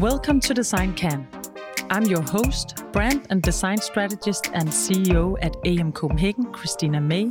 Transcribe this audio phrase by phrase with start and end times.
[0.00, 1.28] Welcome to Design Can.
[1.90, 7.30] I'm your host, brand and design strategist and CEO at AM Copenhagen, Kristina May.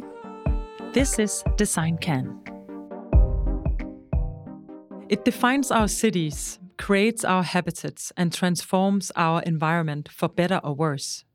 [0.94, 2.40] This is Design Can.
[5.10, 11.26] It defines our cities, creates our habitats, and transforms our environment for better or worse.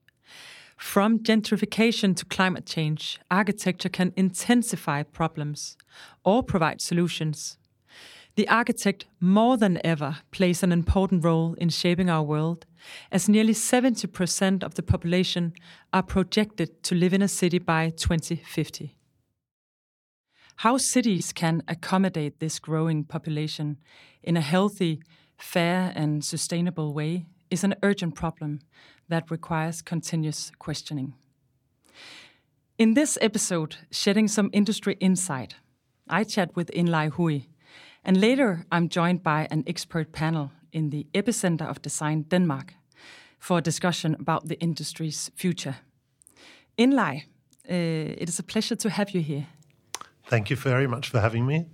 [0.76, 5.76] From gentrification to climate change, architecture can intensify problems
[6.24, 7.58] or provide solutions.
[8.36, 12.66] The architect, more than ever, plays an important role in shaping our world,
[13.12, 15.52] as nearly 70% of the population
[15.92, 18.96] are projected to live in a city by 2050.
[20.56, 23.78] How cities can accommodate this growing population
[24.22, 25.00] in a healthy,
[25.36, 28.60] fair, and sustainable way is an urgent problem
[29.08, 31.14] that requires continuous questioning.
[32.78, 35.54] In this episode, shedding some industry insight,
[36.08, 37.46] I chat with Enlai Hooi,
[38.04, 42.74] and later, I'm joined by an expert panel in the epicenter of design, Denmark,
[43.38, 45.76] for a discussion about the industry's future.
[46.76, 47.24] Enlai,
[47.70, 49.46] uh, it is a pleasure to have you here.
[50.26, 51.66] Thank you very much for having me.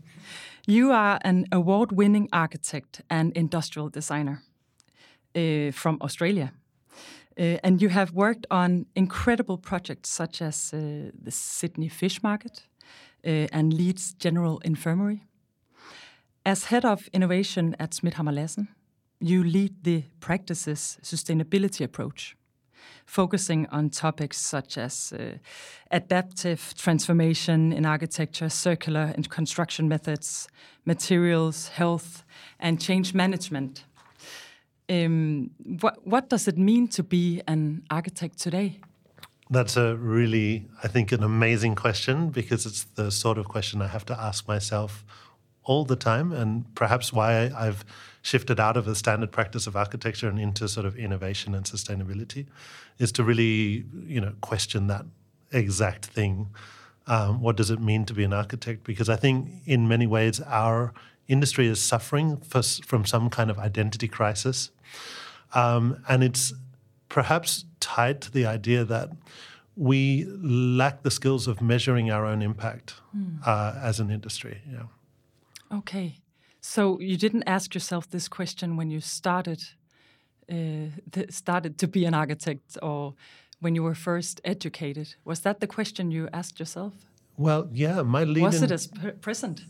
[0.66, 4.42] You are an award winning architect and industrial designer
[5.34, 6.52] uh, from Australia.
[7.38, 12.68] Uh, and you have worked on incredible projects such as uh, the Sydney Fish Market
[13.24, 15.20] and Leeds General Infirmary.
[16.50, 18.66] As head of innovation at Schmidt Lassen,
[19.20, 22.36] you lead the practices sustainability approach,
[23.06, 25.38] focusing on topics such as uh,
[25.92, 30.48] adaptive transformation in architecture, circular and construction methods,
[30.84, 32.24] materials, health,
[32.58, 33.84] and change management.
[34.88, 35.52] Um,
[36.02, 38.80] what does it mean to be an architect today?
[39.50, 43.86] That's a really, I think, an amazing question because it's the sort of question I
[43.86, 45.04] have to ask myself
[45.64, 47.84] all the time, and perhaps why I've
[48.22, 52.46] shifted out of the standard practice of architecture and into sort of innovation and sustainability,
[52.98, 55.04] is to really, you know, question that
[55.52, 56.48] exact thing.
[57.06, 58.84] Um, what does it mean to be an architect?
[58.84, 60.92] Because I think in many ways our
[61.28, 64.70] industry is suffering for, from some kind of identity crisis,
[65.54, 66.52] um, and it's
[67.08, 69.10] perhaps tied to the idea that
[69.76, 73.38] we lack the skills of measuring our own impact mm.
[73.46, 74.60] uh, as an industry.
[74.70, 74.82] Yeah.
[75.72, 76.18] Okay.
[76.60, 79.62] So you didn't ask yourself this question when you started
[80.50, 80.86] uh,
[81.28, 83.14] started to be an architect, or
[83.60, 85.14] when you were first educated.
[85.24, 86.94] Was that the question you asked yourself?
[87.36, 88.88] Well, yeah, my lead was it as
[89.20, 89.62] present.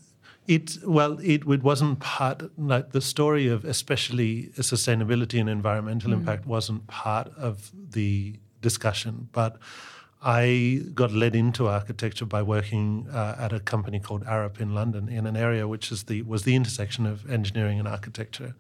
[0.47, 6.15] It well, it, it wasn't part like the story of especially sustainability and environmental mm.
[6.15, 9.59] impact wasn't part of the discussion, but
[10.23, 15.09] I got led into architecture by working uh, at a company called Arup in London
[15.09, 18.55] in an area which is the was the intersection of engineering and architecture.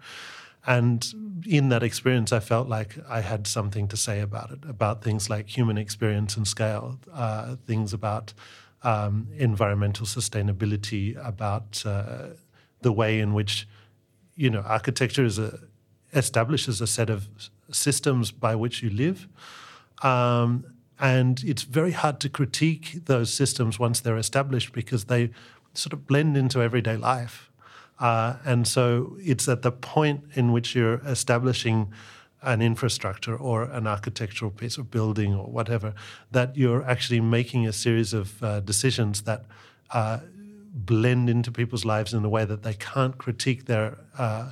[0.66, 5.02] And in that experience, I felt like I had something to say about it, about
[5.02, 8.34] things like human experience and scale, uh, things about
[8.82, 12.28] um, environmental sustainability, about uh,
[12.82, 13.66] the way in which,
[14.36, 15.60] you know, architecture is a,
[16.12, 17.28] establishes a set of
[17.70, 19.28] systems by which you live.
[20.02, 20.64] Um,
[21.00, 25.30] and it's very hard to critique those systems once they're established because they
[25.72, 27.50] sort of blend into everyday life.
[27.98, 31.92] Uh, and so it's at the point in which you're establishing
[32.42, 35.94] an infrastructure or an architectural piece of building or whatever
[36.30, 39.44] that you're actually making a series of uh, decisions that
[39.92, 40.18] uh,
[40.72, 44.50] blend into people's lives in a way that they can't critique their uh,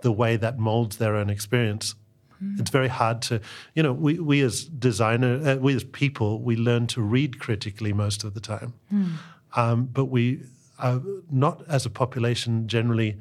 [0.00, 1.94] the way that molds their own experience
[2.42, 2.60] Mm.
[2.60, 3.40] It's very hard to,
[3.74, 7.92] you know, we, we as designer, uh, we as people, we learn to read critically
[7.92, 8.74] most of the time.
[8.92, 9.12] Mm.
[9.56, 10.40] Um, but we
[10.78, 13.16] are not, as a population, generally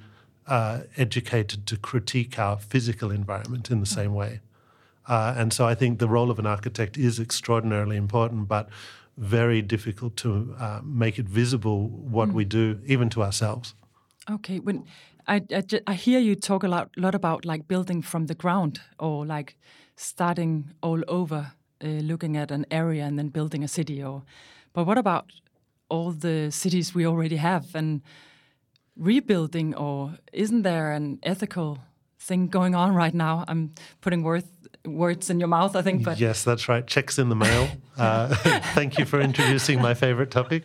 [0.47, 4.39] uh, educated to critique our physical environment in the same way.
[5.07, 8.69] Uh, and so I think the role of an architect is extraordinarily important, but
[9.17, 12.33] very difficult to uh, make it visible what mm.
[12.33, 13.73] we do, even to ourselves.
[14.29, 14.85] Okay, when
[15.27, 18.79] I, I, I, hear you talk a lot, lot about like building from the ground
[18.99, 19.57] or like
[19.95, 21.53] starting all over,
[21.83, 24.01] uh, looking at an area and then building a city.
[24.01, 24.23] Or,
[24.73, 25.31] but what about
[25.89, 28.01] all the cities we already have and
[28.95, 29.75] rebuilding?
[29.75, 31.79] Or isn't there an ethical
[32.19, 33.43] thing going on right now?
[33.47, 34.49] I'm putting worth,
[34.85, 36.03] words in your mouth, I think.
[36.03, 36.87] But yes, that's right.
[36.87, 37.67] Checks in the mail.
[37.97, 38.33] uh,
[38.73, 40.63] thank you for introducing my favorite topic.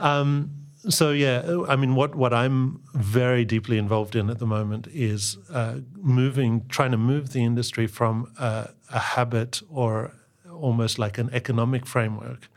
[0.00, 0.57] Um,
[0.88, 5.38] so yeah, I mean, what what I'm very deeply involved in at the moment is
[5.50, 10.12] uh, moving, trying to move the industry from a, a habit or
[10.50, 12.48] almost like an economic framework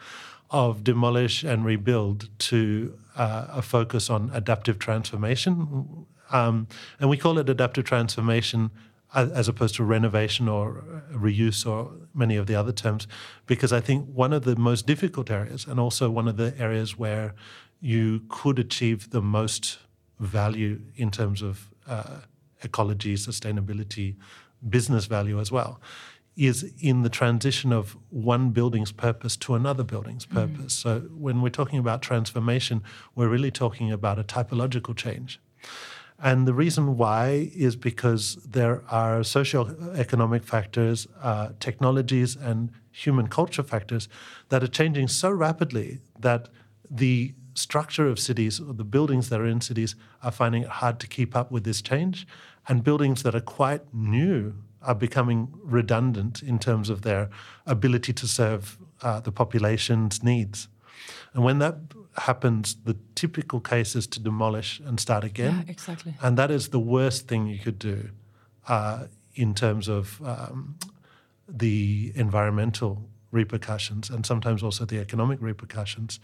[0.49, 6.67] of demolish and rebuild to uh, a focus on adaptive transformation, um,
[6.99, 8.71] and we call it adaptive transformation
[9.13, 13.07] as opposed to renovation or reuse or many of the other terms,
[13.45, 16.97] because I think one of the most difficult areas and also one of the areas
[16.97, 17.33] where
[17.81, 19.79] you could achieve the most
[20.19, 22.19] value in terms of uh,
[22.61, 24.15] ecology, sustainability,
[24.69, 25.81] business value as well,
[26.37, 30.33] is in the transition of one building's purpose to another building's mm.
[30.33, 30.77] purpose.
[30.77, 30.83] Mm.
[30.83, 32.83] So when we're talking about transformation,
[33.15, 35.39] we're really talking about a typological change.
[36.23, 43.63] And the reason why is because there are socio-economic factors, uh, technologies, and human culture
[43.63, 44.07] factors
[44.49, 46.49] that are changing so rapidly that
[46.89, 51.00] the structure of cities or the buildings that are in cities are finding it hard
[51.00, 52.27] to keep up with this change.
[52.68, 57.30] And buildings that are quite new are becoming redundant in terms of their
[57.65, 60.68] ability to serve uh, the population's needs.
[61.33, 61.75] And when that
[62.18, 65.63] happens, the typical case is to demolish and start again.
[65.65, 66.15] Yeah, exactly.
[66.21, 68.09] And that is the worst thing you could do
[68.68, 69.06] uh,
[69.36, 70.77] in terms of um,
[71.48, 76.19] the environmental repercussions and sometimes also the economic repercussions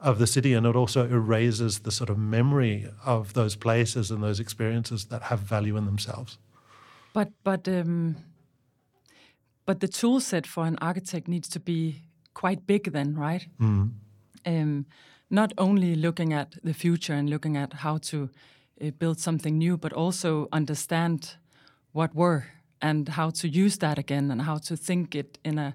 [0.00, 0.54] of the city.
[0.54, 5.22] And it also erases the sort of memory of those places and those experiences that
[5.22, 6.38] have value in themselves.
[7.12, 8.16] But but um,
[9.66, 12.02] but the tool set for an architect needs to be
[12.34, 13.46] quite big, then, right?
[13.58, 13.90] Mm.
[14.46, 14.86] Um,
[15.28, 18.30] not only looking at the future and looking at how to
[18.80, 21.36] uh, build something new, but also understand
[21.92, 22.46] what were
[22.80, 25.74] and how to use that again and how to think it in a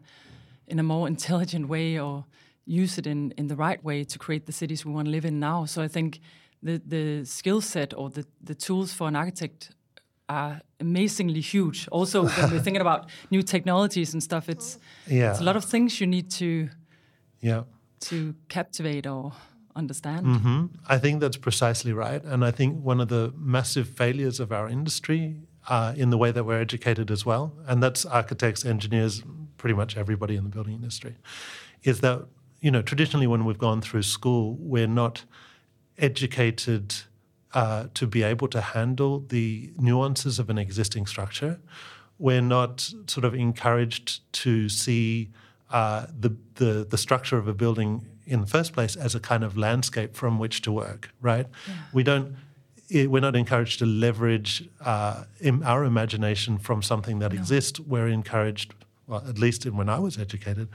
[0.67, 2.25] in a more intelligent way or
[2.65, 5.25] use it in in the right way to create the cities we want to live
[5.25, 5.65] in now.
[5.65, 6.19] So I think
[6.63, 9.71] the the skill set or the the tools for an architect
[10.27, 11.87] are amazingly huge.
[11.89, 15.31] Also, when we're thinking about new technologies and stuff, it's yeah.
[15.31, 16.69] it's a lot of things you need to
[17.41, 17.63] yeah
[18.01, 19.33] to captivate or
[19.75, 20.25] understand.
[20.25, 20.65] Mm-hmm.
[20.87, 24.67] I think that's precisely right, and I think one of the massive failures of our
[24.67, 25.35] industry
[25.67, 29.23] uh, in the way that we're educated as well, and that's architects, engineers,
[29.57, 31.17] pretty much everybody in the building industry,
[31.83, 32.25] is that
[32.61, 35.25] you know traditionally when we've gone through school, we're not
[35.97, 36.95] educated
[37.53, 41.59] uh, to be able to handle the nuances of an existing structure.
[42.19, 45.31] We're not sort of encouraged to see
[45.71, 49.43] uh, the, the, the structure of a building in the first place as a kind
[49.43, 51.47] of landscape from which to work, right?
[51.67, 51.73] Yeah.
[51.93, 52.35] We don't.
[52.91, 55.23] we're not encouraged to leverage uh,
[55.63, 57.39] our imagination from something that no.
[57.39, 57.79] exists.
[57.79, 58.73] We're encouraged,
[59.07, 60.69] well, at least when I was educated,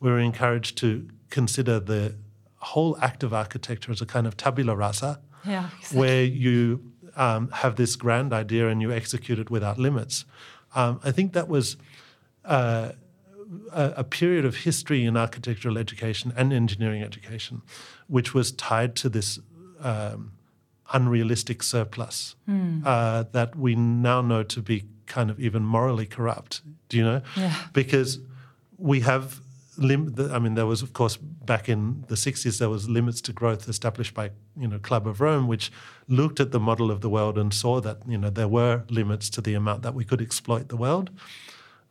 [0.00, 2.14] we were encouraged to consider the
[2.56, 5.98] whole act of architecture as a kind of tabula rasa, yeah, exactly.
[5.98, 10.24] where you um, have this grand idea and you execute it without limits.
[10.74, 11.76] Um, I think that was
[12.44, 12.92] uh,
[13.72, 17.62] a, a, period of history in architectural education and engineering education,
[18.08, 19.38] which was tied to this
[19.80, 20.32] um,
[20.92, 22.82] unrealistic surplus mm.
[22.84, 26.62] uh, that we now know to be kind of even morally corrupt.
[26.88, 27.22] Do you know?
[27.36, 27.54] Yeah.
[27.72, 28.18] Because
[28.78, 29.40] we have
[29.78, 33.32] lim- I mean, there was, of course, back in the 60s, there was limits to
[33.32, 35.72] growth established by, you know, Club of Rome, which
[36.08, 39.30] looked at the model of the world and saw that, you know, there were limits
[39.30, 41.10] to the amount that we could exploit the world.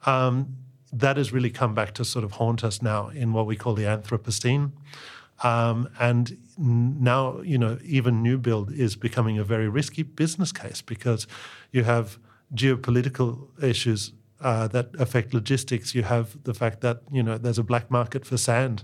[0.05, 0.57] Um,
[0.93, 3.73] that has really come back to sort of haunt us now in what we call
[3.73, 4.71] the Anthropocene.
[5.43, 10.81] Um, and now, you know, even new build is becoming a very risky business case
[10.81, 11.27] because
[11.71, 12.17] you have
[12.53, 15.95] geopolitical issues uh, that affect logistics.
[15.95, 18.83] You have the fact that you know there's a black market for sand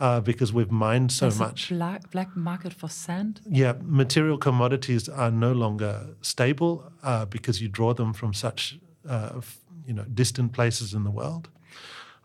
[0.00, 1.68] uh, because we've mined so there's much.
[1.68, 3.40] Black black market for sand.
[3.48, 8.78] Yeah, material commodities are no longer stable uh, because you draw them from such
[9.08, 9.40] uh,
[9.86, 11.48] you know distant places in the world.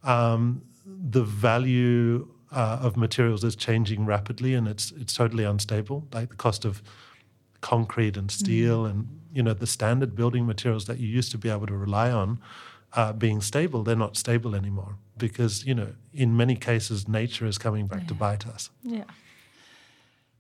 [0.04, 6.08] Um, the value uh, of materials is changing rapidly, and it's it's totally unstable.
[6.14, 6.84] Like the cost of
[7.64, 8.90] concrete and steel mm.
[8.90, 8.98] and
[9.32, 12.40] you know the standard building materials that you used to be able to rely on
[12.96, 17.58] uh, being stable, they're not stable anymore because you know in many cases nature is
[17.58, 18.08] coming back yeah.
[18.08, 18.70] to bite us.
[18.84, 19.06] Yeah.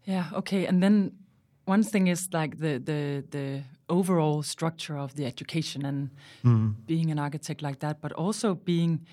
[0.03, 0.25] Yeah.
[0.33, 0.65] Okay.
[0.65, 1.13] And then
[1.65, 6.09] one thing is like the the the overall structure of the education and
[6.43, 6.75] mm.
[6.85, 9.05] being an architect like that, but also being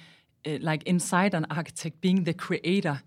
[0.47, 3.03] uh, like inside an architect, being the creator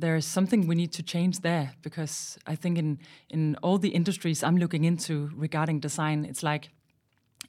[0.00, 2.98] there's something we need to change there because I think in
[3.30, 6.70] in all the industries I'm looking into regarding design, it's like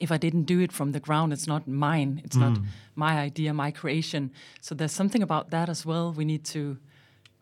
[0.00, 2.20] if I didn't do it from the ground, it's not mine.
[2.24, 2.40] It's mm.
[2.40, 2.58] not
[2.94, 4.30] my idea, my creation.
[4.60, 6.12] So there's something about that as well.
[6.12, 6.78] We need to.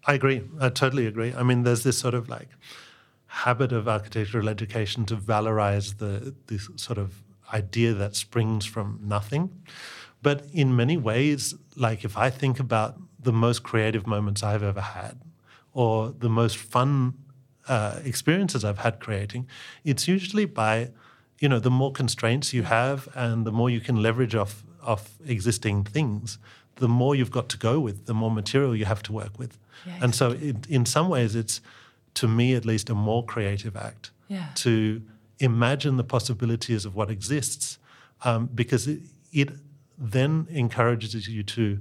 [0.07, 0.43] I agree.
[0.61, 1.35] I totally agree.
[1.35, 2.49] I mean, there's this sort of like
[3.27, 7.23] habit of architectural education to valorize the this sort of
[7.53, 9.51] idea that springs from nothing.
[10.23, 14.81] But in many ways, like if I think about the most creative moments I've ever
[15.01, 15.15] had
[15.73, 15.95] or
[16.27, 16.91] the most fun
[17.69, 19.43] uh, experiences I've had creating,
[19.85, 20.91] it's usually by
[21.39, 25.01] you know, the more constraints you have and the more you can leverage off of
[25.27, 26.39] existing things,
[26.77, 29.53] the more you've got to go with, the more material you have to work with.
[29.87, 31.61] Yeah, and so, it, in some ways, it's
[32.15, 34.47] to me at least a more creative act Yeah.
[34.65, 35.03] to
[35.39, 37.79] imagine the possibilities of what exists,
[38.25, 39.01] um, because it,
[39.33, 39.49] it
[39.99, 41.79] then encourages you to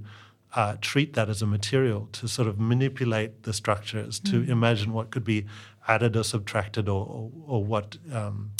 [0.56, 5.10] uh, treat that as a material to sort of manipulate the structures, to imagine what
[5.10, 5.44] could be
[5.86, 8.52] added or subtracted, or or, or what um,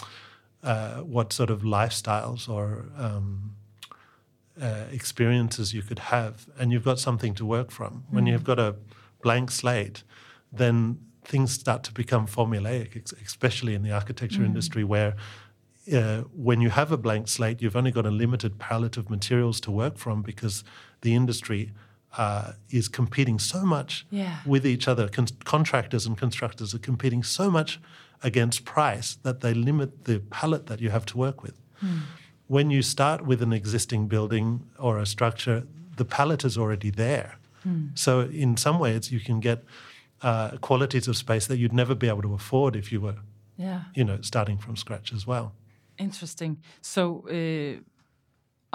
[0.62, 3.56] uh, what sort of lifestyles or um,
[4.60, 8.04] uh, experiences you could have, and you've got something to work from.
[8.10, 8.76] When you've got a
[9.22, 10.02] blank slate,
[10.52, 15.16] then things start to become formulaic, especially in the architecture industry, where
[15.92, 19.60] uh, when you have a blank slate, you've only got a limited palette of materials
[19.60, 20.62] to work from because
[21.00, 21.72] the industry
[22.16, 24.38] uh, is competing so much Yeah.
[24.46, 25.08] with each other.
[25.08, 27.80] Con- contractors and constructors are competing so much
[28.22, 31.54] against price that they limit the palette that you have to work with.
[32.48, 37.38] When you start with an existing building or a structure, the palette is already there.
[37.94, 39.64] So, in some ways, you can get
[40.22, 43.16] uh, qualities of space that you'd never be able to afford if you were,
[43.58, 43.80] Yeah.
[43.94, 45.52] you know, starting from scratch as well.
[45.98, 46.58] Interesting.
[46.80, 47.80] So, uh,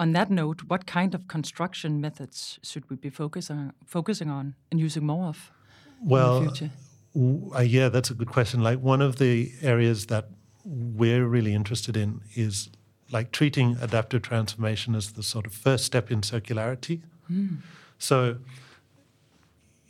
[0.02, 4.80] on that note, what kind of construction methods should we be focusing focusing on and
[4.80, 5.38] using more of
[6.14, 6.70] Well, in the future?
[7.14, 8.62] w- uh, yeah, that's a good question.
[8.70, 10.24] Like one of the areas that
[10.64, 12.68] we're really interested in is
[13.16, 17.00] like treating adaptive transformation as the sort of first step in circularity.
[17.98, 18.36] So,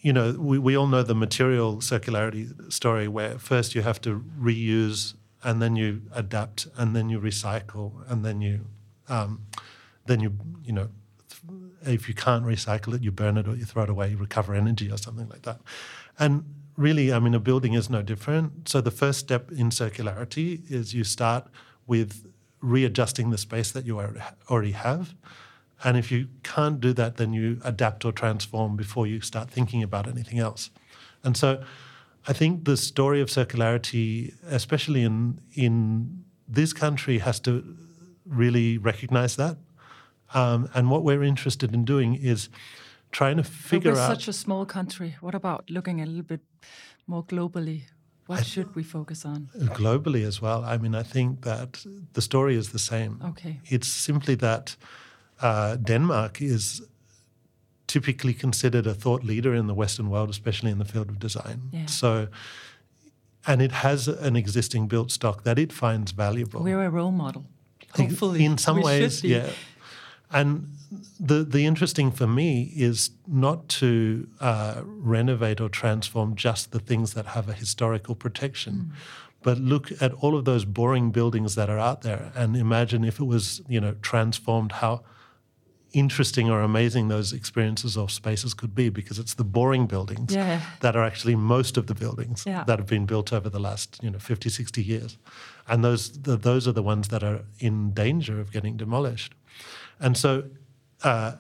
[0.07, 4.11] you know, we, we all know the material circularity story where first you have to
[4.49, 8.57] reuse and then you adapt and then you recycle and then you,
[9.09, 9.40] um,
[10.06, 10.88] then you, you know,
[11.85, 14.54] if you can't recycle it, you burn it or you throw it away, you recover
[14.54, 15.61] energy or something like that.
[16.18, 16.44] And
[16.76, 18.68] really, I mean, a building is no different.
[18.68, 21.47] So the first step in circularity is you start
[21.87, 24.00] with readjusting the space that you
[24.49, 25.14] already have.
[25.85, 29.82] And if you can't do that, then you adapt or transform before you start thinking
[29.82, 30.71] about anything else.
[31.25, 31.64] And so
[32.28, 37.76] I think the story of circularity, especially in, in this country, has to
[38.25, 39.56] really recognize that.
[40.34, 42.48] Um, and what we're interested in doing is
[43.10, 44.08] trying to But figure we're out.
[44.16, 45.16] such a small country.
[45.20, 46.40] What about looking a little bit
[47.06, 47.82] more globally?
[48.26, 49.48] What should we focus on?
[49.74, 50.64] globally as well.
[50.64, 53.20] I mean, I think that the story is the same.
[53.24, 53.60] Okay.
[53.64, 54.76] It's simply that
[55.40, 56.82] uh, Denmark is
[57.86, 61.60] typically considered a thought leader in the Western world, especially in the field of design.
[61.72, 61.86] Yeah.
[61.86, 62.28] So,
[63.46, 66.62] and it has an existing built stock that it finds valuable.
[66.62, 67.44] We're a role model.
[67.96, 69.50] Hopefully, in some we ways, yeah.
[70.32, 70.68] And
[71.20, 77.14] the the interesting for me is not to uh, renovate or transform just the things
[77.14, 78.90] that have a historical protection, Mm.
[79.42, 83.18] but look at all of those boring buildings that are out there and imagine if
[83.20, 85.00] it was you know transformed how
[85.92, 90.60] interesting or amazing those experiences or spaces could be because it's the boring buildings Yeah.
[90.80, 92.64] that are actually most of the buildings Yeah.
[92.64, 95.18] that have been built over the last you know 50 60 years
[95.68, 99.34] and those the, those are the ones that are in danger of getting demolished
[100.02, 100.44] and so
[101.02, 101.32] uh,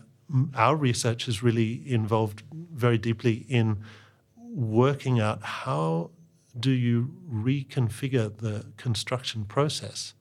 [0.54, 3.82] our research is really involved very deeply in
[4.54, 6.10] working out how
[6.58, 10.14] do you reconfigure the construction process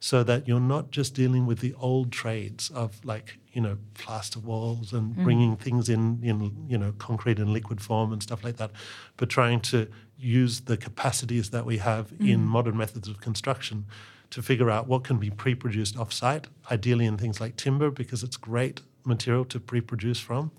[0.00, 4.38] so that you're not just dealing with the old trades of like you know plaster
[4.40, 8.56] walls and bringing things in in you know concrete and liquid form and stuff like
[8.56, 8.70] that
[9.16, 13.84] but trying to use the capacities that we have in modern methods of construction
[14.30, 18.36] to figure out what can be pre-produced off-site ideally in things like timber because it's
[18.36, 20.50] great material to pre-produce from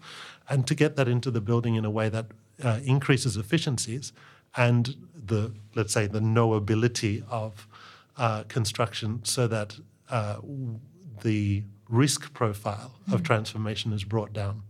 [0.49, 2.27] and to get that into the building in a way that
[2.63, 4.11] uh, increases efficiencies
[4.57, 7.67] and the let's say the knowability of
[8.17, 9.77] uh, construction so that
[10.09, 10.37] uh,
[11.21, 14.63] the risk profile of transformation is brought down.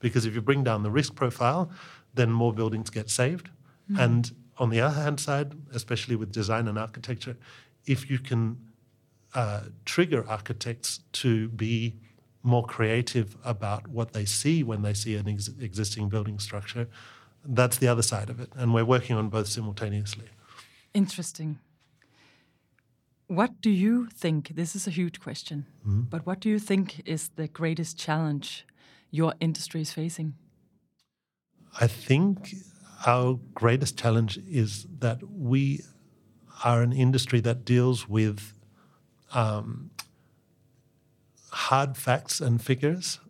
[0.00, 1.70] Because if you bring down the risk profile,
[2.14, 3.50] then more buildings get saved.
[3.98, 7.36] And on the other hand side, especially with design and architecture,
[7.86, 8.58] if you can
[9.34, 11.96] uh, trigger architects to be
[12.42, 16.88] more creative about what they see when they see an ex- existing building structure,
[17.44, 18.50] that's the other side of it.
[18.54, 20.26] And we're working on both simultaneously.
[20.94, 21.58] Interesting.
[23.26, 24.54] What do you think?
[24.54, 28.64] This is a huge question, but what do you think is the greatest challenge
[29.10, 30.34] your industry is facing?
[31.80, 32.54] I think
[33.04, 35.82] our greatest challenge is that we
[36.64, 38.52] are an industry that deals with
[39.32, 39.90] um,
[41.50, 43.20] hard facts and figures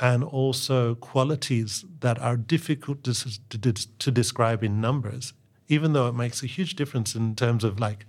[0.00, 3.14] and also qualities that are difficult to,
[3.48, 5.32] to, to describe in numbers,
[5.68, 8.04] even though it makes a huge difference in terms of like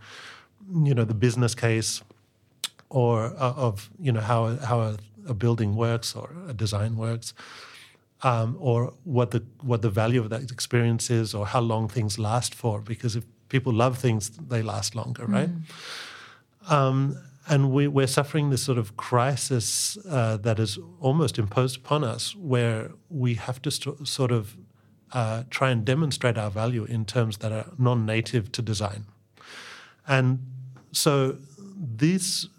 [0.74, 2.02] you know, the business case
[2.90, 7.34] or uh, of you know how how a, a, building works or a design works,
[8.24, 12.18] um, or what the what the value of that experience is, or how long things
[12.18, 12.82] last for.
[12.82, 14.22] Because if people love things,
[14.54, 15.50] they last longer, right?
[15.50, 16.72] Mm.
[16.76, 16.98] Um,
[17.48, 22.36] and we, are suffering this sort of crisis uh, that is almost imposed upon us,
[22.36, 24.58] where we have to st- sort of
[25.14, 29.06] uh, try and demonstrate our value in terms that are non-native to design.
[30.08, 30.28] And
[30.92, 31.38] so
[32.02, 32.50] these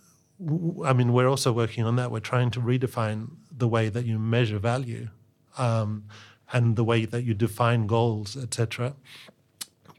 [0.85, 2.11] I mean, we're also working on that.
[2.11, 5.09] We're trying to redefine the way that you measure value
[5.57, 6.05] um,
[6.53, 8.95] and the way that you define goals, etc.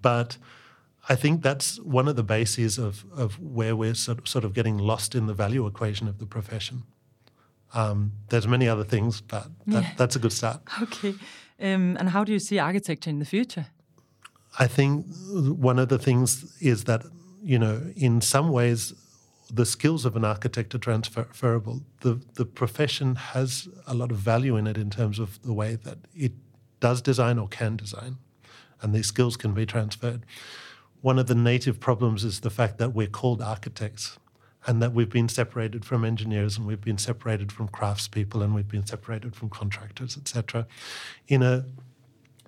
[0.01, 0.38] But
[1.10, 4.78] I think that's one of the bases of, of where we're sort, sort of getting
[4.78, 6.84] lost in the value equation of the profession.
[7.74, 9.92] Um, there's many other things, but that, yeah.
[9.98, 10.62] that's a good start.
[10.82, 11.16] Okay.
[11.60, 13.68] Um, and how do you see architecture in the future?
[14.60, 15.06] I think
[15.70, 17.04] one of the things is that,
[17.42, 18.94] you know, in some ways,
[19.54, 21.82] the skills of an architect are transferable.
[22.02, 25.76] The the profession has a lot of value in it in terms of the way
[25.76, 26.34] that it
[26.80, 28.18] does design or can design,
[28.82, 30.26] and these skills can be transferred.
[31.01, 34.18] One of the native problems is the fact that we're called architects,
[34.66, 38.68] and that we've been separated from engineers, and we've been separated from craftspeople, and we've
[38.68, 40.68] been separated from contractors, etc.
[41.27, 41.66] In a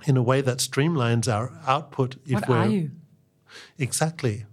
[0.05, 2.15] in a way that streamlines our output.
[2.25, 2.91] If what we're, are you?
[3.77, 4.45] Exactly.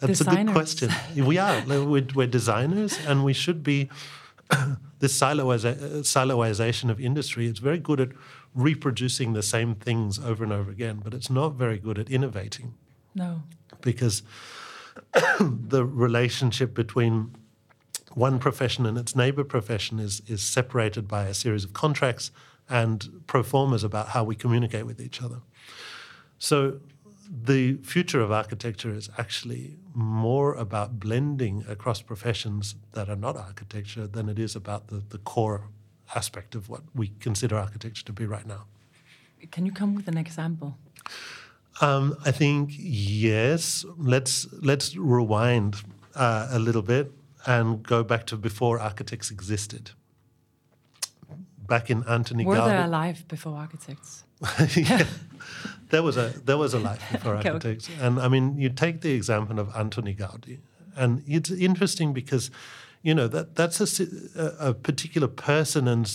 [0.00, 0.42] That's designers.
[0.42, 1.26] a good question.
[1.26, 1.62] We are.
[1.66, 3.88] We're, we're designers, and we should be.
[5.00, 8.10] this siloization of industry is very good at
[8.54, 12.74] reproducing the same things over and over again, but it's not very good at innovating.
[13.16, 13.42] No.
[13.80, 14.22] Because
[15.40, 17.34] the relationship between
[18.14, 22.30] one profession and its neighbor profession is, is separated by a series of contracts
[22.68, 25.40] and pro formas about how we communicate with each other.
[26.38, 26.80] So
[27.28, 34.06] the future of architecture is actually more about blending across professions that are not architecture
[34.06, 35.68] than it is about the, the core
[36.14, 38.64] aspect of what we consider architecture to be right now.
[39.50, 40.76] Can you come with an example?
[41.80, 43.84] Um, I think yes.
[43.98, 45.76] Let's let's rewind
[46.14, 47.12] uh, a little bit
[47.46, 49.90] and go back to before architects existed.
[51.66, 52.68] Back in Antoni Were Gaudi.
[52.68, 54.24] they alive before architects?
[54.76, 55.06] yeah.
[55.90, 58.06] there was a there was a life before okay, architects, okay.
[58.06, 60.58] and I mean, you take the example of Antoni Gaudi,
[60.94, 62.50] and it's interesting because,
[63.02, 64.06] you know, that that's a,
[64.60, 66.06] a particular person and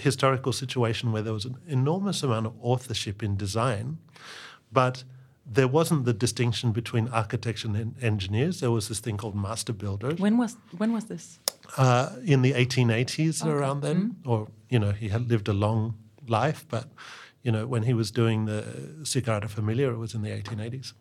[0.00, 3.98] historical situation where there was an enormous amount of authorship in design,
[4.72, 5.04] but
[5.46, 8.60] there wasn't the distinction between architects and engineers.
[8.60, 10.18] There was this thing called master builders.
[10.20, 11.38] When was when was this?
[11.76, 13.50] Uh, in the 1880s, okay.
[13.50, 14.30] around then, mm-hmm.
[14.30, 15.94] or you know, he had lived a long
[16.28, 16.88] life, but
[17.42, 18.62] you know, when he was doing the
[19.02, 20.92] Sagrada Familia, it was in the 1880s.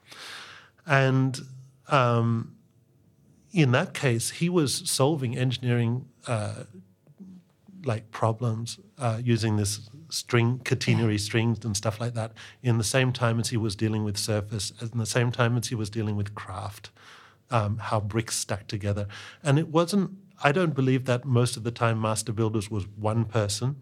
[0.86, 1.39] And
[1.89, 2.55] um,
[3.51, 6.63] in that case, he was solving engineering uh,
[7.84, 13.11] like problems uh, using this string catenary strings and stuff like that in the same
[13.11, 16.15] time as he was dealing with surface, in the same time as he was dealing
[16.15, 16.89] with craft,
[17.51, 19.07] um, how bricks stuck together.
[19.43, 20.11] And it wasn't.
[20.41, 23.75] I don't believe that most of the time Master Builders was one person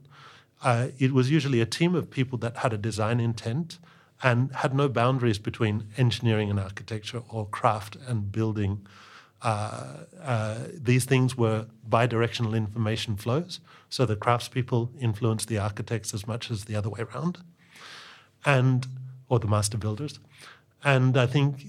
[0.63, 3.79] uh, it was usually a team of people that had a design intent
[4.23, 8.85] and had no boundaries between engineering and architecture or craft and building.
[9.43, 13.59] Uh, uh, these things were bidirectional information flows,
[13.89, 17.39] so the craftspeople influence the architects as much as the other way around,
[18.45, 18.88] and
[19.30, 20.19] or the master builders.
[20.84, 21.65] And I think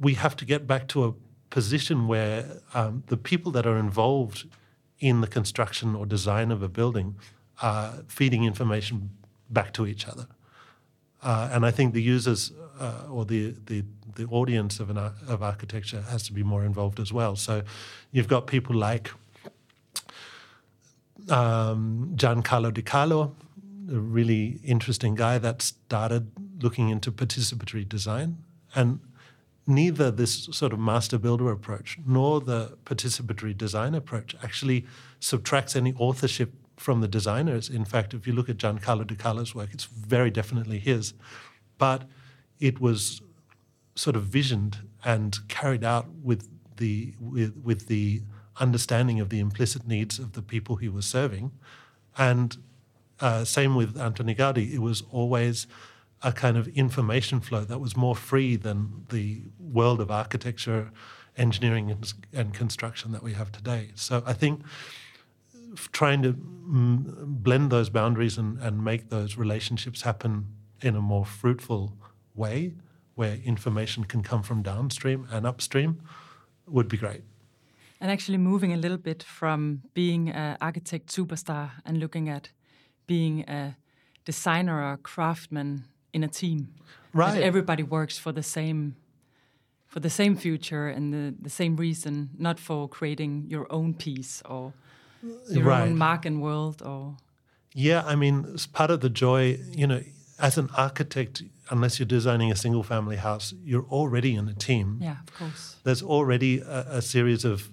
[0.00, 1.14] we have to get back to a
[1.50, 4.46] position where um, the people that are involved
[4.98, 7.16] in the construction or design of a building
[7.62, 9.10] are feeding information
[9.48, 10.26] back to each other.
[11.22, 15.42] Uh, and I think the users uh, or the, the, the audience of, an, of
[15.42, 17.36] architecture has to be more involved as well.
[17.36, 17.62] So
[18.10, 19.10] you've got people like
[21.30, 23.34] um, Giancarlo De Carlo,
[23.90, 28.38] a really interesting guy that started looking into participatory design.
[28.74, 29.00] And
[29.66, 34.86] neither this sort of master builder approach nor the participatory design approach actually
[35.20, 37.68] subtracts any authorship from the designers.
[37.68, 41.14] In fact, if you look at Giancarlo De Carlo's work, it's very definitely his.
[41.78, 42.08] But
[42.58, 43.20] it was
[43.94, 48.22] sort of visioned and carried out with the with, with the
[48.58, 51.52] understanding of the implicit needs of the people he was serving.
[52.18, 52.56] And
[53.20, 55.66] uh, same with Antoni Gaudi, it was always
[56.22, 60.90] a kind of information flow that was more free than the world of architecture,
[61.36, 63.90] engineering, and, and construction that we have today.
[63.94, 64.62] So I think
[65.92, 70.46] trying to mm, blend those boundaries and, and make those relationships happen
[70.82, 71.96] in a more fruitful
[72.34, 72.74] way
[73.14, 76.00] where information can come from downstream and upstream
[76.66, 77.22] would be great.
[78.00, 82.50] And actually, moving a little bit from being an architect superstar and looking at
[83.06, 83.76] being a
[84.24, 86.68] designer or a craftsman in a team.
[87.12, 87.34] Right.
[87.34, 88.96] That everybody works for the same
[89.86, 94.40] for the same future and the, the same reason, not for creating your own piece
[94.48, 94.72] or
[95.50, 95.82] your Right.
[95.82, 97.16] own mark and world or
[97.74, 100.00] Yeah, I mean, it's part of the joy, you know,
[100.38, 104.98] as an architect, unless you're designing a single family house, you're already in a team.
[105.02, 105.76] yeah, of course.
[105.82, 107.68] There's already a, a series of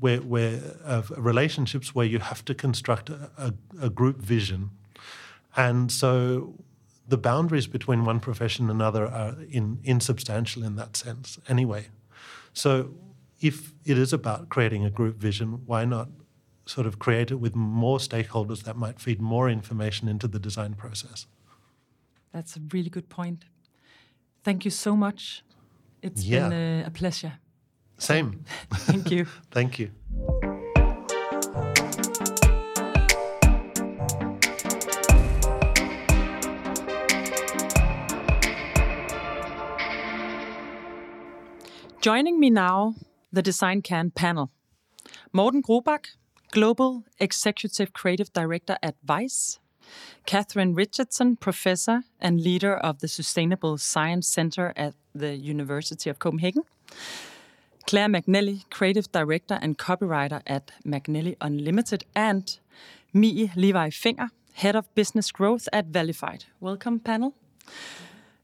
[0.00, 3.54] where, where of relationships where you have to construct a, a,
[3.86, 4.70] a group vision.
[5.56, 6.54] And so
[7.08, 11.88] the boundaries between one profession and another are in, insubstantial in that sense anyway.
[12.52, 12.94] So
[13.40, 16.08] if it is about creating a group vision, why not
[16.66, 20.74] sort of create it with more stakeholders that might feed more information into the design
[20.74, 21.26] process?
[22.32, 23.44] That's a really good point.
[24.44, 25.42] Thank you so much.
[26.02, 26.48] It's Yeah.
[26.48, 27.34] been a, a pleasure.
[28.02, 28.44] Same.
[28.72, 29.26] Thank you.
[29.52, 29.90] Thank you.
[42.00, 42.96] Joining me now,
[43.32, 44.50] the Design Can panel.
[45.32, 46.06] Morten Grubak,
[46.50, 49.60] Global Executive Creative Director at Vice.
[50.26, 56.64] Katherine Richardson, Professor and leader of the Sustainable Science Center at the University of Copenhagen.
[57.82, 62.04] Claire McNally, Creative Director and Copywriter at McNally Unlimited.
[62.14, 62.58] And
[63.12, 66.44] Mie Levi Fenger, Head of Business Growth at Valified.
[66.60, 67.34] Welcome, panel.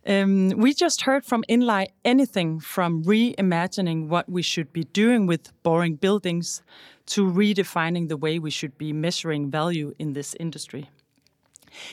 [0.06, 5.52] Um, we just heard from Enlai anything from reimagining what we should be doing with
[5.62, 6.62] boring buildings
[7.06, 10.88] to redefining the way we should be measuring value in this industry.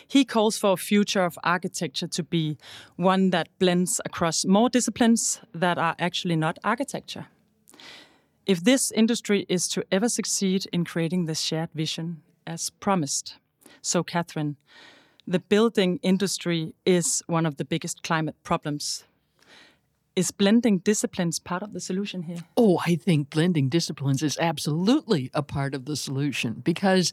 [0.07, 2.57] He calls for a future of architecture to be
[2.95, 7.27] one that blends across more disciplines that are actually not architecture.
[8.45, 13.37] If this industry is to ever succeed in creating the shared vision as promised,
[13.81, 14.57] so Katherine,
[15.25, 19.05] the building industry is one of the biggest climate problems.
[20.15, 22.37] Is blending disciplines part of the solution here?
[22.55, 27.11] Oh, I think blending disciplines is absolutely a part of the solution because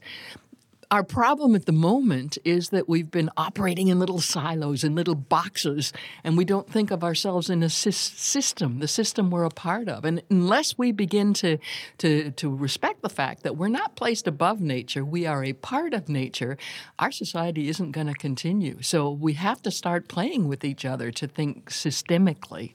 [0.91, 5.15] our problem at the moment is that we've been operating in little silos, in little
[5.15, 5.93] boxes,
[6.23, 9.89] and we don't think of ourselves in a sys- system, the system we're a part
[9.89, 10.05] of.
[10.05, 11.57] And unless we begin to,
[11.99, 15.93] to, to respect the fact that we're not placed above nature, we are a part
[15.93, 16.57] of nature,
[16.99, 18.81] our society isn't going to continue.
[18.81, 22.73] So we have to start playing with each other to think systemically.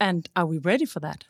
[0.00, 1.24] And are we ready for that?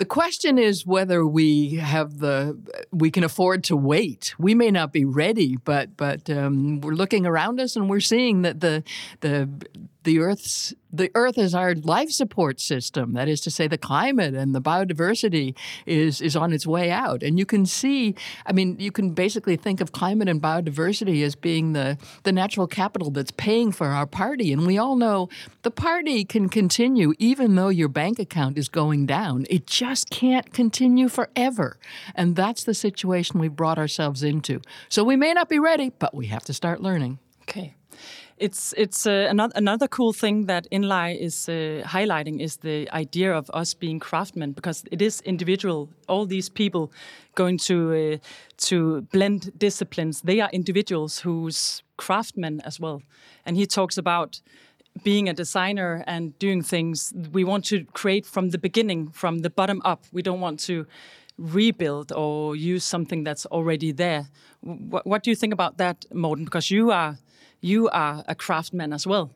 [0.00, 2.56] The question is whether we have the
[2.90, 4.34] we can afford to wait.
[4.38, 8.40] We may not be ready, but but um, we're looking around us and we're seeing
[8.40, 8.82] that the
[9.20, 9.46] the
[10.04, 13.12] the Earth's the Earth is our life support system.
[13.12, 17.22] That is to say, the climate and the biodiversity is is on its way out.
[17.22, 18.14] And you can see,
[18.46, 22.66] I mean, you can basically think of climate and biodiversity as being the the natural
[22.66, 24.52] capital that's paying for our party.
[24.52, 25.28] And we all know
[25.62, 29.46] the party can continue even though your bank account is going down.
[29.50, 31.78] It just can't continue forever.
[32.14, 34.60] And that's the situation we've brought ourselves into.
[34.88, 37.18] So we may not be ready, but we have to start learning.
[37.42, 37.74] Okay.
[38.40, 43.34] It's it's uh, another another cool thing that Enlai is uh, highlighting is the idea
[43.36, 45.90] of us being craftsmen because it is individual.
[46.08, 46.90] All these people
[47.34, 48.16] going to uh,
[48.68, 50.22] to blend disciplines.
[50.22, 53.02] They are individuals who's craftsmen as well,
[53.44, 54.40] and he talks about
[55.04, 57.12] being a designer and doing things.
[57.32, 60.04] We want to create from the beginning, from the bottom up.
[60.12, 60.86] We don't want to
[61.38, 64.28] rebuild or use something that's already there.
[64.62, 66.44] What, what do you think about that, Morten?
[66.44, 67.18] Because you are
[67.60, 69.30] you are a craftsman as well.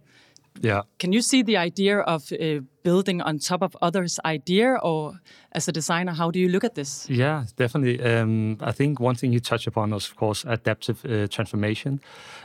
[0.60, 0.82] Yeah.
[0.98, 5.20] Can you see the idea of uh, building on top of others' idea, or
[5.52, 7.08] as a designer, how do you look at this?
[7.10, 8.00] Yeah, definitely.
[8.00, 12.00] Um, I think one thing you touch upon was, of course, adaptive uh, transformation,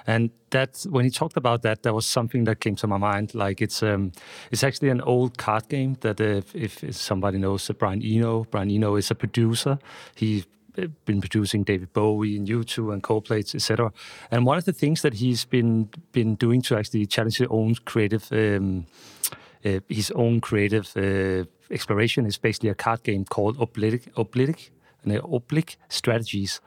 [0.08, 3.36] and that when you talked about that, there was something that came to my mind.
[3.36, 4.12] Like it's um,
[4.52, 8.46] it's actually an old card game that uh, if, if somebody knows uh, Brian Eno,
[8.50, 9.78] Brian Eno is a producer.
[10.16, 10.46] He
[11.06, 13.92] been producing David Bowie and U2 and Coldplay, etc.
[14.32, 17.76] And one of the things that he's been been doing to actually challenge his own
[17.86, 18.86] creative um,
[19.66, 24.72] uh, his own creative uh, exploration is basically a card game called Oblique, Oblique,
[25.04, 26.62] and Oblique Strategies,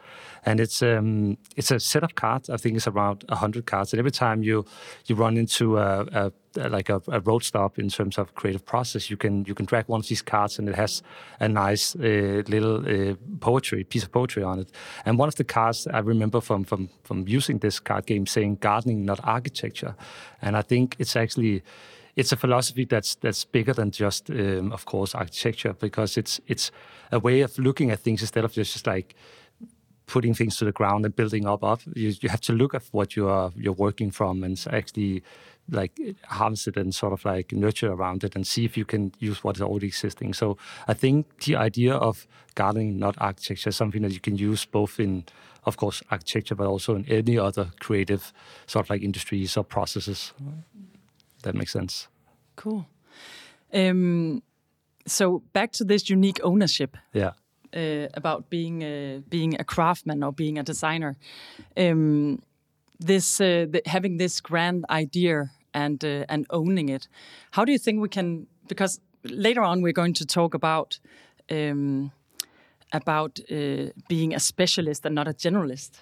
[0.44, 2.50] and it's um, it's a set of cards.
[2.50, 4.64] I think it's around hundred cards, and every time you
[5.06, 6.32] you run into a, a
[6.68, 9.88] like a, a, road stop in terms of creative process, you can you can drag
[9.88, 11.02] one of these cards, and it has
[11.40, 14.70] a nice uh, little uh, poetry piece of poetry on it.
[15.04, 18.56] And one of the cards I remember from from from using this card game saying
[18.60, 19.94] gardening, not architecture,
[20.40, 21.62] and I think it's actually
[22.16, 26.70] it's a philosophy that's that's bigger than just, um, of course, architecture because it's it's
[27.10, 29.14] a way of looking at things instead of just, like
[30.06, 31.80] putting things to the ground and building up up.
[31.94, 35.22] You, you have to look at what you are you're working from and actually
[35.70, 39.12] like harness it and sort of like nurture around it and see if you can
[39.20, 40.34] use what is already existing.
[40.34, 44.66] So I think the idea of gardening, not architecture, is something that you can use
[44.66, 45.24] both in,
[45.64, 48.32] of course, architecture, but also in any other creative
[48.66, 50.32] sort of like industries or processes.
[51.42, 52.08] That makes sense.
[52.56, 52.86] Cool.
[53.72, 54.42] Um,
[55.06, 56.96] so back to this unique ownership.
[57.12, 57.32] Yeah.
[57.74, 61.16] Uh, about being uh, being a craftsman or being a designer.
[61.76, 62.42] Um,
[63.00, 67.08] this uh, the, having this grand idea and uh, and owning it.
[67.52, 68.46] How do you think we can?
[68.68, 71.00] Because later on we're going to talk about
[71.50, 72.12] um,
[72.92, 75.92] about uh, being a specialist and not a generalist.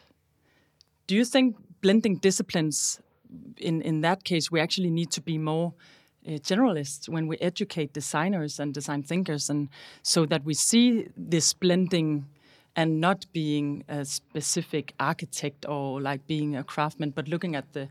[1.07, 3.01] Do you think blending disciplines
[3.57, 5.73] in in that case we actually need to be more
[6.27, 9.69] uh, generalists when we educate designers and design thinkers, and
[10.03, 12.27] so that we see this blending
[12.77, 17.89] and not being a specific architect or like being a craftsman, but looking at the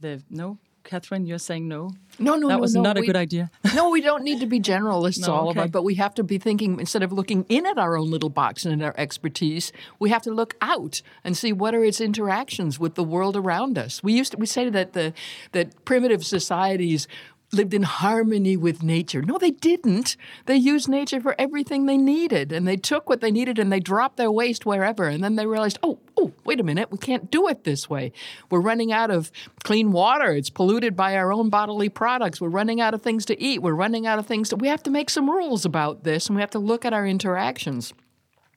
[0.00, 0.58] the no.
[0.84, 1.90] Katherine, you're saying no.
[2.18, 2.82] No, no, that no, was no.
[2.82, 3.50] not a We- good idea.
[3.74, 5.64] no, we don't need to be generalists, No, all of okay.
[5.64, 8.28] us, but we have to be thinking instead of looking in at our own little
[8.28, 12.00] box and at our expertise, we have to look out and see what are its
[12.00, 14.02] interactions with the world around us.
[14.02, 15.12] We used to, we say that the
[15.52, 17.08] that primitive societies
[17.54, 19.22] lived in harmony with nature.
[19.22, 20.16] No, they didn't.
[20.46, 23.80] They used nature for everything they needed, and they took what they needed and they
[23.80, 25.08] dropped their waste wherever.
[25.08, 28.12] And then they realized, oh, oh, wait a minute, we can't do it this way.
[28.50, 29.30] We're running out of
[29.62, 30.32] clean water.
[30.32, 32.40] It's polluted by our own bodily products.
[32.40, 33.62] We're running out of things to eat.
[33.62, 34.56] We're running out of things to.
[34.56, 37.06] We have to make some rules about this, and we have to look at our
[37.06, 37.92] interactions.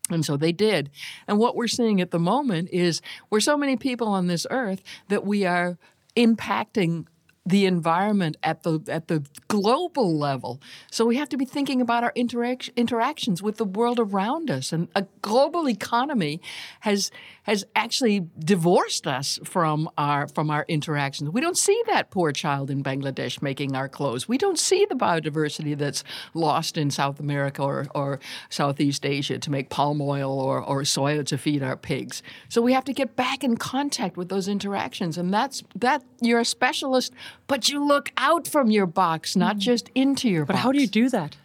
[0.10, 0.90] And so they did.
[1.28, 4.82] And what we're seeing at the moment is we're so many people on this earth
[5.10, 5.78] that we are
[6.16, 7.06] impacting
[7.48, 10.62] the environment at the at the global level.
[10.92, 14.74] So we have to be thinking about our interac- interactions with the world around us.
[14.74, 16.42] And a global economy
[16.82, 17.10] has
[17.44, 21.30] has actually divorced us from our from our interactions.
[21.30, 24.28] We don't see that poor child in Bangladesh making our clothes.
[24.28, 29.50] We don't see the biodiversity that's lost in South America or, or Southeast Asia to
[29.50, 32.22] make palm oil or, or soya to feed our pigs.
[32.50, 35.18] So we have to get back in contact with those interactions.
[35.18, 37.14] And that's that you're a specialist,
[37.46, 40.58] but you look out from your box, not just into your But box.
[40.58, 41.38] But how do you do that?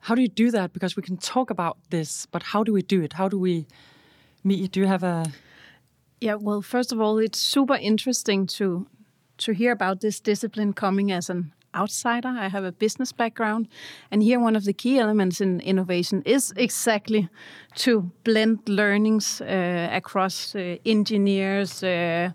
[0.00, 0.72] How do you do that?
[0.72, 3.12] Because we can talk about this, but how do we do it?
[3.14, 3.66] How do we
[4.44, 4.72] meet?
[4.72, 5.24] Do you have a
[6.20, 8.86] Yeah, well, first of all, it's super interesting to
[9.38, 12.28] to hear about this discipline coming as an outsider.
[12.28, 13.68] I have a business background,
[14.10, 17.28] and here one of the key elements in innovation is exactly
[17.74, 21.82] to blend learnings uh, across uh, engineers.
[21.82, 22.30] Uh,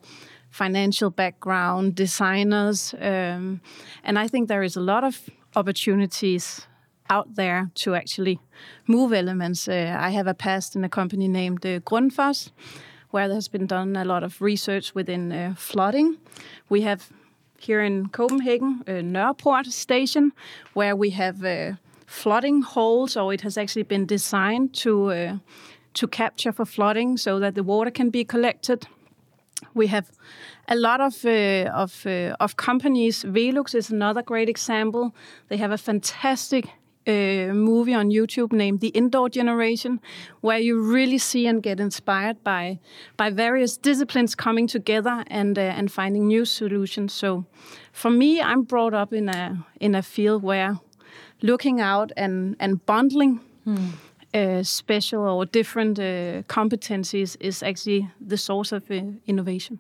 [0.54, 3.60] financial background, designers, um,
[4.04, 6.68] and I think there is a lot of opportunities
[7.10, 8.40] out there to actually
[8.86, 9.68] move elements.
[9.68, 12.52] Uh, I have a past in a company named uh, Grundfos,
[13.10, 16.18] where there has been done a lot of research within uh, flooding.
[16.70, 17.10] We have
[17.60, 20.34] here in Copenhagen a Nørreport station,
[20.74, 25.38] where we have uh, flooding holes, or it has actually been designed to uh,
[25.94, 28.88] to capture for flooding, so that the water can be collected.
[29.74, 30.12] We have
[30.68, 33.24] a lot of uh, of uh, of companies.
[33.24, 35.14] Velux is another great example.
[35.48, 36.66] They have a fantastic
[37.08, 40.00] uh, movie on YouTube named The Indoor Generation,
[40.42, 42.80] where you really see and get inspired by
[43.18, 47.14] by various disciplines coming together and uh, and finding new solutions.
[47.14, 47.46] So,
[47.92, 50.80] for me, I'm brought up in a in a field where
[51.42, 53.40] looking out and and bundling
[54.34, 59.80] uh, special or different uh, competencies is actually the source of uh, innovation.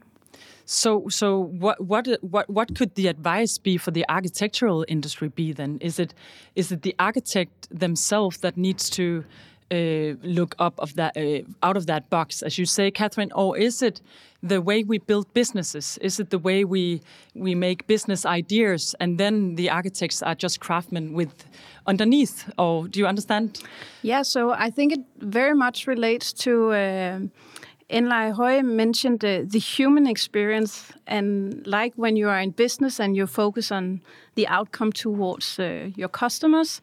[0.66, 5.52] So, so what, what, what, what could the advice be for the architectural industry be
[5.52, 5.78] then?
[5.82, 6.14] Is it,
[6.56, 9.26] is it the architect themselves that needs to
[9.74, 13.58] uh, look up of that, uh, out of that box, as you say, Katherine, or
[13.58, 14.02] is it
[14.44, 15.98] the way we build businesses?
[16.02, 17.02] Is it the way we
[17.34, 21.46] we make business ideas, and then the architects are just craftsmen with
[21.88, 22.50] underneath?
[22.58, 23.62] Or do you understand?
[24.02, 26.72] Yeah, so I think it very much relates to.
[26.72, 27.20] Uh,
[27.94, 33.28] Enlai Hooi mentioned the human experience, and like when you are in business and you
[33.28, 34.02] focus on
[34.34, 36.82] the outcome towards uh, your customers,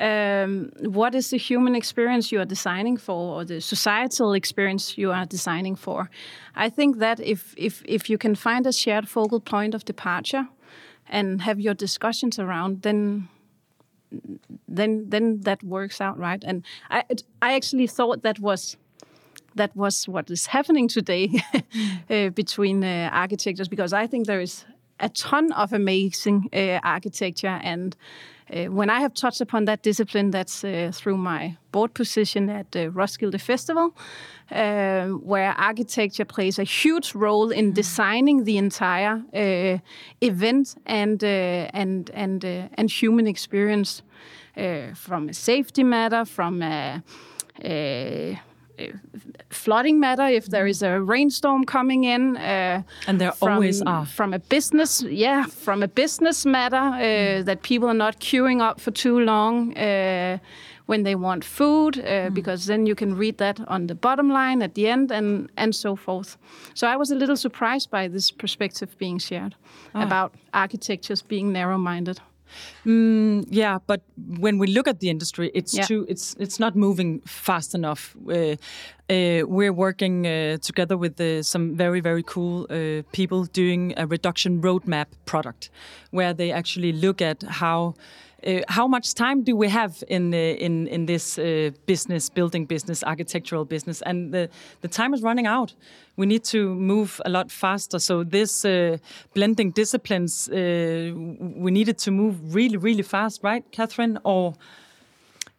[0.00, 5.12] um, what is the human experience you are designing for, or the societal experience you
[5.12, 6.10] are designing for?
[6.56, 10.48] I think that if if if you can find a shared focal point of departure,
[11.08, 13.28] and have your discussions around, then
[14.66, 16.42] then then that works out right.
[16.44, 17.04] And I
[17.42, 18.76] I actually thought that was
[19.58, 21.30] that was what is happening today
[22.10, 24.64] uh, between uh, architects because I think there is
[25.00, 27.60] a ton of amazing uh, architecture.
[27.62, 27.96] And
[28.50, 32.72] uh, when I have touched upon that discipline, that's uh, through my board position at
[32.72, 33.94] the Roskilde Festival,
[34.50, 39.78] uh, where architecture plays a huge role in designing the entire uh,
[40.20, 44.02] event and uh, and and uh, and human experience,
[44.94, 47.00] from a safety matter, from a,
[47.62, 48.40] a
[49.50, 54.06] flooding matter if there is a rainstorm coming in uh, and there from, always are
[54.06, 57.44] from a business yeah from a business matter uh, mm.
[57.44, 60.38] that people are not queuing up for too long uh,
[60.86, 62.32] when they want food mm.
[62.34, 65.74] because then you can read that on the bottom line at the end and and
[65.74, 66.36] so forth
[66.74, 69.54] so i was a little surprised by this perspective being shared
[69.94, 70.02] ah.
[70.02, 72.20] about architectures being narrow minded
[72.84, 74.02] Mm, yeah, but
[74.38, 75.86] when we look at the industry, it's yeah.
[75.86, 78.16] too it's it's not moving fast enough.
[78.28, 78.56] Uh,
[79.10, 84.06] uh, we're working uh, together with uh, some very very cool uh, people doing a
[84.06, 85.70] reduction roadmap product,
[86.10, 87.94] where they actually look at how
[88.46, 92.66] uh, how much time do we have in uh, in in this uh, business, building
[92.66, 94.48] business, architectural business, and the
[94.80, 95.74] the time is running out.
[96.16, 97.98] We need to move a lot faster.
[97.98, 98.98] So this uh,
[99.34, 101.12] blending disciplines, uh,
[101.64, 104.18] we needed to move really, really fast, right, Katherine?
[104.24, 104.54] Or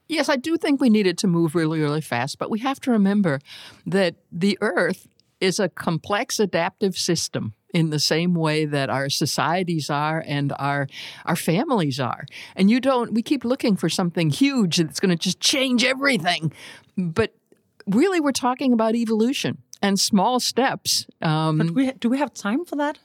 [0.09, 2.91] Yes, I do think we needed to move really, really fast, but we have to
[2.91, 3.39] remember
[3.85, 5.07] that the Earth
[5.39, 10.87] is a complex adaptive system in the same way that our societies are and our
[11.25, 12.25] our families are.
[12.55, 16.51] And you don't we keep looking for something huge that's going to just change everything.
[16.97, 17.33] But
[17.87, 21.05] really we're talking about evolution and small steps.
[21.21, 22.99] Um, but we, do we have time for that?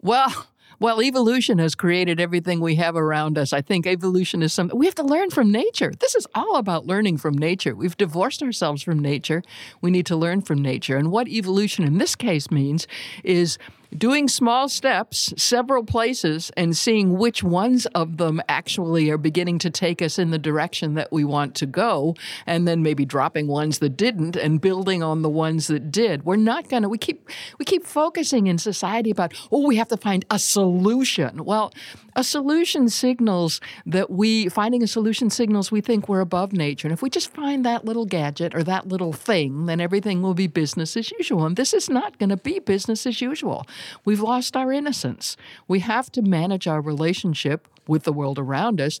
[0.00, 0.46] Well,
[0.80, 3.52] well, evolution has created everything we have around us.
[3.52, 5.92] I think evolution is something we have to learn from nature.
[6.00, 7.76] This is all about learning from nature.
[7.76, 9.42] We've divorced ourselves from nature.
[9.82, 10.96] We need to learn from nature.
[10.96, 12.86] And what evolution in this case means
[13.22, 13.58] is
[13.96, 19.70] doing small steps several places and seeing which ones of them actually are beginning to
[19.70, 22.14] take us in the direction that we want to go
[22.46, 26.24] and then maybe dropping ones that didn't and building on the ones that did.
[26.24, 29.88] We're not going to we keep we keep focusing in society about oh we have
[29.88, 31.44] to find a solution.
[31.44, 31.72] Well
[32.16, 36.88] a solution signals that we finding a solution signals we think we're above nature.
[36.88, 40.34] And if we just find that little gadget or that little thing then everything will
[40.34, 41.46] be business as usual.
[41.46, 43.66] And this is not going to be business as usual.
[44.04, 45.36] We've lost our innocence.
[45.68, 48.98] We have to manage our relationship with the world around us.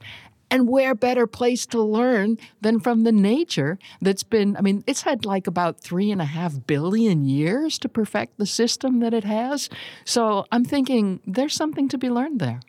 [0.52, 5.02] And where better place to learn than from the nature that's been, I mean, it's
[5.02, 9.22] had like about three and a half billion years to perfect the system that it
[9.22, 9.70] has.
[10.04, 12.60] So I'm thinking there's something to be learned there.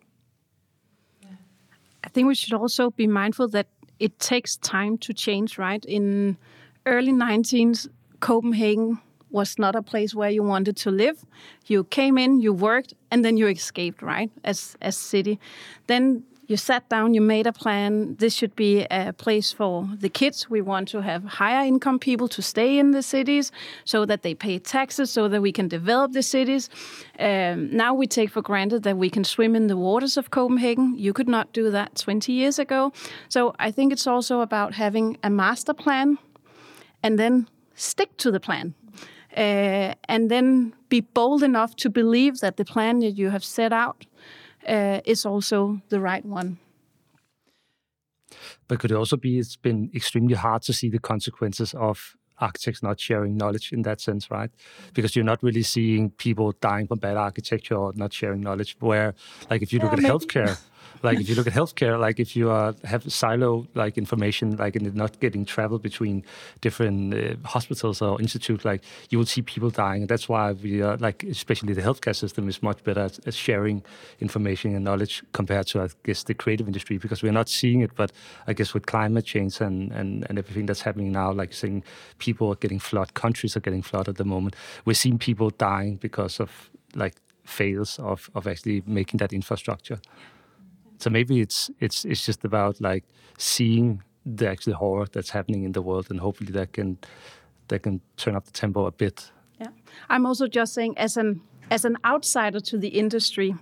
[2.12, 5.86] I think we should also be mindful that it takes time to change, right?
[5.86, 6.36] In
[6.86, 7.88] early 19th,
[8.20, 11.26] Copenhagen was not a place where you wanted to live.
[11.68, 14.30] You came in, you worked, and then you escaped, right?
[14.44, 15.40] As as city.
[15.88, 18.16] Then you sat down, you made a plan.
[18.20, 20.50] This should be a place for the kids.
[20.50, 23.54] We want to have higher income people to stay in the cities
[23.86, 26.70] so that they pay taxes, so that we can develop the cities.
[27.18, 30.96] Um, now we take for granted that we can swim in the waters of Copenhagen.
[30.98, 32.92] You could not do that 20 years ago.
[33.30, 36.18] So I think it's also about having a master plan
[37.02, 38.76] and then stick to the plan.
[39.38, 43.72] Uh, and then be bold enough to believe that the plan that you have set
[43.72, 44.06] out
[44.68, 46.58] uh, is also the right one.
[48.68, 52.82] But could it also be it's been extremely hard to see the consequences of architects
[52.82, 54.50] not sharing knowledge in that sense, right?
[54.94, 58.76] Because you're not really seeing people dying from bad architecture or not sharing knowledge.
[58.80, 59.14] Where,
[59.50, 60.10] like, if you look at maybe.
[60.10, 60.58] healthcare,
[61.04, 64.76] like if you look at healthcare, like if you uh, have silo like information, like
[64.76, 66.24] and not getting travel between
[66.62, 70.04] different uh, hospitals or institutes, like you will see people dying.
[70.04, 73.34] And that's why we are like, especially the healthcare system is much better at, at,
[73.34, 73.84] sharing
[74.20, 77.92] information and knowledge compared to, I guess, the creative industry because we're not seeing it.
[77.96, 78.12] But
[78.48, 81.84] I guess with climate change and, and, and everything that's happening now, like saying
[82.20, 84.56] people are getting flooded, countries are getting flooded at the moment.
[84.86, 90.00] We're seeing people dying because of like fails of, of actually making that infrastructure.
[91.02, 93.04] So maybe it's it's it's just about like
[93.38, 96.98] seeing the actual horror that's happening in the world, and hopefully that can
[97.70, 99.32] that can turn up the tempo a bit.
[99.60, 99.70] Yeah,
[100.10, 101.42] I'm also just saying as an
[101.72, 103.56] as an outsider to the industry,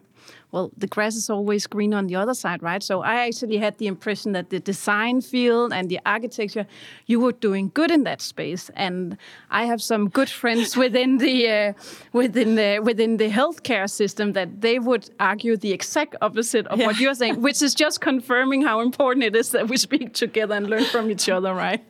[0.51, 2.81] well, the grass is always green on the other side, right?
[2.81, 6.65] So I actually had the impression that the design field and the architecture,
[7.05, 8.71] you were doing good in that space.
[8.75, 9.15] And
[9.51, 11.73] I have some good friends within the uh,
[12.13, 16.87] within the within the healthcare system that they would argue the exact opposite of yeah.
[16.87, 20.55] what you're saying, which is just confirming how important it is that we speak together
[20.55, 21.83] and learn from each other, right?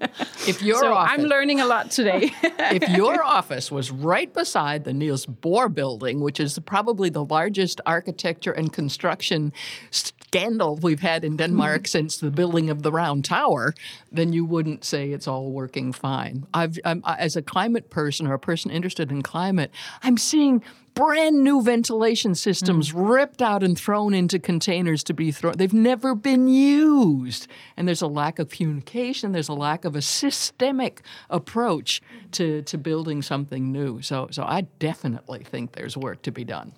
[0.47, 2.31] If your so office, I'm learning a lot today.
[2.43, 7.79] if your office was right beside the Niels Bohr building, which is probably the largest
[7.85, 9.53] architecture and construction
[9.91, 13.73] scandal we've had in Denmark since the building of the Round Tower,
[14.11, 16.45] then you wouldn't say it's all working fine.
[16.53, 19.71] I've, I'm, as a climate person or a person interested in climate,
[20.03, 23.09] I'm seeing brand new ventilation systems mm.
[23.09, 25.53] ripped out and thrown into containers to be thrown.
[25.57, 27.47] They've never been used.
[27.75, 32.01] And there's a lack of communication, there's a lack of a systemic approach
[32.33, 34.01] to, to building something new.
[34.01, 36.73] So, so I definitely think there's work to be done.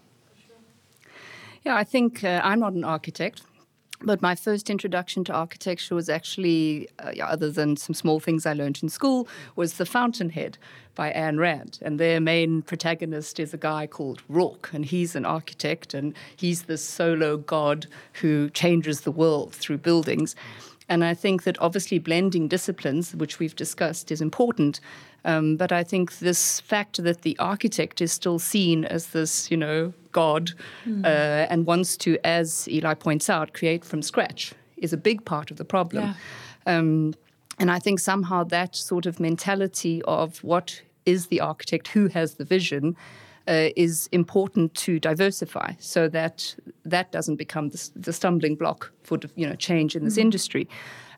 [1.63, 3.43] Yeah, I think uh, I'm not an architect.
[4.03, 8.53] But my first introduction to architecture was actually, uh, other than some small things I
[8.53, 10.57] learned in school, was The Fountainhead
[10.95, 11.77] by Ayn Rand.
[11.83, 16.63] And their main protagonist is a guy called Roark, and he's an architect, and he's
[16.63, 20.35] the solo god who changes the world through buildings.
[20.89, 24.79] And I think that obviously blending disciplines, which we've discussed, is important.
[25.23, 29.57] Um, but I think this fact that the architect is still seen as this, you
[29.57, 30.51] know, god
[30.85, 31.05] mm.
[31.05, 35.51] uh, and wants to, as Enlai points out, create from scratch is a big part
[35.51, 36.15] of the problem.
[36.65, 36.77] Yeah.
[36.77, 37.13] Um,
[37.59, 42.35] and I think somehow that sort of mentality of what is the architect, who has
[42.35, 42.95] the vision,
[43.47, 49.17] uh, is important to diversify so that that doesn't become the, the stumbling block for
[49.35, 50.21] you know change in this mm.
[50.21, 50.67] industry.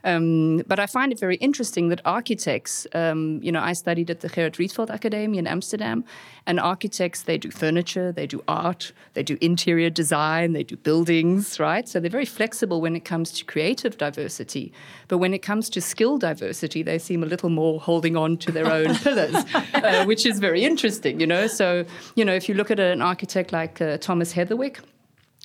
[0.04, 4.20] Um, but I find it very interesting that architects, um, you know, I studied at
[4.20, 6.04] the Gerrit Rietveld Academy in Amsterdam,
[6.45, 11.60] and architects, they do furniture, they do art, they do interior design, they do buildings,
[11.60, 11.88] right?
[11.88, 14.74] So they're very flexible when it comes to creative diversity.
[15.08, 18.51] But when it comes to skill diversity, they seem a little more holding on to
[18.51, 19.36] their own pillars,
[19.74, 21.47] uh, which is very interesting, you know?
[21.47, 21.86] So,
[22.16, 24.80] you know, if you look at an architect like uh, Thomas Heatherwick,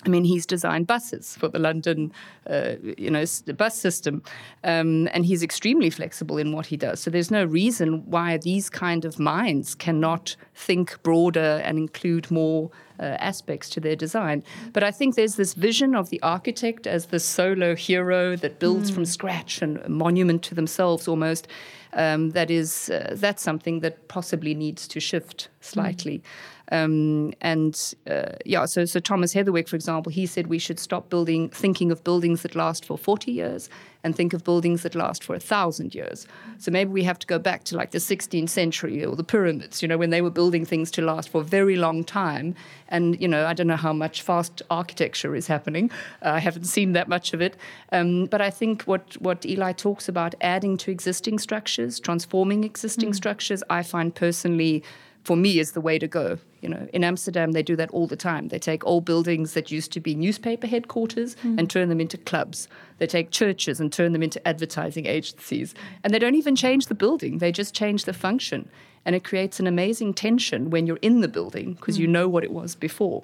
[0.04, 2.12] I mean, he's designed buses for the London,
[2.48, 3.24] uh, you know,
[3.56, 4.22] bus system,
[4.62, 7.00] um, and he's extremely flexible in what he does.
[7.00, 12.70] So there's no reason why these kind of minds cannot think broader and include more
[13.00, 14.44] uh, aspects to their design.
[14.72, 18.92] But I think there's this vision of the architect as the solo hero that builds
[18.92, 18.94] mm.
[18.94, 21.48] from scratch and a monument to themselves almost.
[21.94, 26.18] Um, that is, uh, that's something that possibly needs to shift slightly.
[26.18, 26.22] Mm.
[26.70, 31.08] Um, and uh, yeah, so so Thomas Heatherwick, for example, he said we should stop
[31.08, 33.70] building, thinking of buildings that last for 40 years,
[34.04, 36.26] and think of buildings that last for a thousand years.
[36.58, 39.82] So maybe we have to go back to like the 16th century or the pyramids,
[39.82, 42.54] you know, when they were building things to last for a very long time.
[42.88, 45.90] And you know, I don't know how much fast architecture is happening.
[46.22, 47.56] Uh, I haven't seen that much of it.
[47.92, 53.10] Um, but I think what what Enlai talks about, adding to existing structures, transforming existing
[53.10, 53.16] mm.
[53.16, 54.84] structures, I find personally
[55.28, 56.38] for me is the way to go.
[56.62, 58.48] You know, in Amsterdam they do that all the time.
[58.48, 61.58] They take old buildings that used to be newspaper headquarters mm.
[61.58, 62.66] and turn them into clubs.
[62.96, 65.74] They take churches and turn them into advertising agencies.
[66.02, 67.38] And they don't even change the building.
[67.38, 68.70] They just change the function.
[69.04, 72.00] And it creates an amazing tension when you're in the building because mm.
[72.00, 73.22] you know what it was before.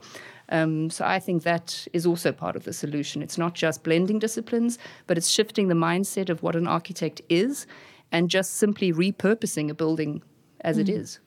[0.51, 3.23] Um, so I think that is also part of the solution.
[3.23, 7.67] It's not just blending disciplines, but it's shifting the mindset of what an architect is
[8.13, 10.23] and just simply repurposing a building
[10.61, 10.83] as mm.
[10.83, 11.19] it is.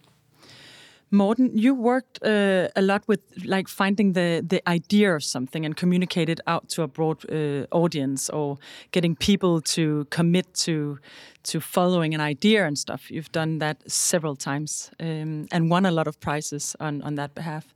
[1.10, 5.76] Morten, you worked uh, a lot with like finding the the idea of something and
[5.76, 8.58] communicate it out to a broad uh, audience, or
[8.92, 11.00] getting people to commit to
[11.44, 13.10] to following an idea and stuff.
[13.10, 17.34] You've done that several times um, and won a lot of prizes on on that
[17.34, 17.74] behalf.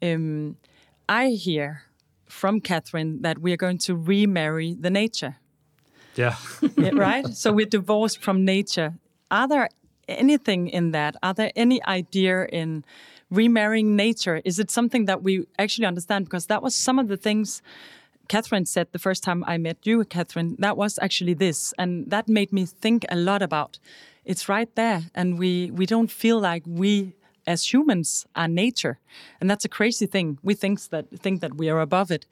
[0.00, 0.56] Um,
[1.08, 1.82] I hear
[2.26, 5.36] from Katherine that we are going to remarry the nature.
[6.16, 6.36] Yeah.
[6.76, 7.26] yeah right.
[7.28, 8.94] So we're divorced from nature.
[9.30, 9.68] Are there
[10.08, 11.16] anything in that?
[11.22, 12.84] Are there any idea in
[13.30, 14.42] remarrying nature?
[14.44, 16.26] Is it something that we actually understand?
[16.26, 17.62] Because that was some of the things
[18.28, 20.56] Katherine said the first time I met you, Katherine.
[20.58, 23.78] That was actually this, and that made me think a lot about.
[24.24, 27.12] It's right there, and we we don't feel like we
[27.46, 28.98] as humans are nature,
[29.40, 30.38] and that's a crazy thing.
[30.42, 32.26] We think that think that we are above it.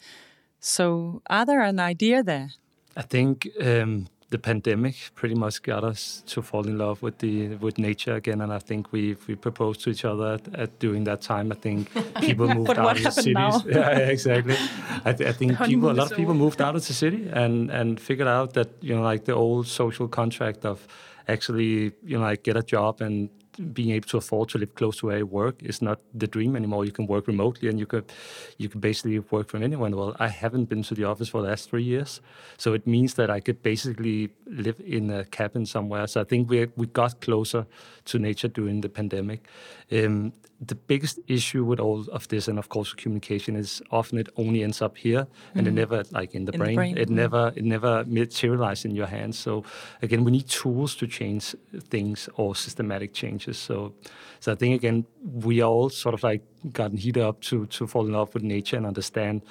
[0.61, 2.51] So, are there an idea there?
[2.97, 7.57] I think um, the pandemic pretty much got us to fall in love with the
[7.57, 11.05] with nature again, and I think we we proposed to each other at, at during
[11.05, 11.51] that time.
[11.51, 13.35] I think people moved out of the cities.
[13.35, 13.63] Now?
[13.67, 14.57] yeah, exactly.
[15.05, 17.71] I, th I think people, a lot of people moved out of the city and
[17.71, 20.87] and figured out that you know like the old social contract of
[21.27, 23.29] actually you know like get a job and
[23.73, 26.57] being able to afford to live close to where I work is not the dream
[26.57, 26.85] anymore.
[26.85, 28.13] You can work remotely and you could
[28.59, 31.49] you can basically work from anywhere Well, I haven't been to the office for the
[31.49, 32.21] last three years,
[32.57, 36.07] so it means that I could basically live in a cabin somewhere.
[36.07, 37.67] So I think we we got closer
[38.07, 39.47] to nature during the pandemic.
[39.93, 44.29] Um, the biggest issue with all of this, and of course communication, is often it
[44.37, 45.59] only ends up here, mm-hmm.
[45.59, 45.77] and it mm-hmm.
[45.77, 46.71] never like in the, in brain.
[46.71, 46.99] the brain.
[46.99, 47.17] It mm-hmm.
[47.17, 49.39] never it never materializes in your hands.
[49.39, 49.65] So
[50.03, 51.55] again, we need tools to change
[51.89, 53.59] things or systematic changes.
[53.59, 53.95] So,
[54.41, 58.07] so I think again we all sort of like gotten heated up to to fall
[58.07, 59.43] in love with nature and understand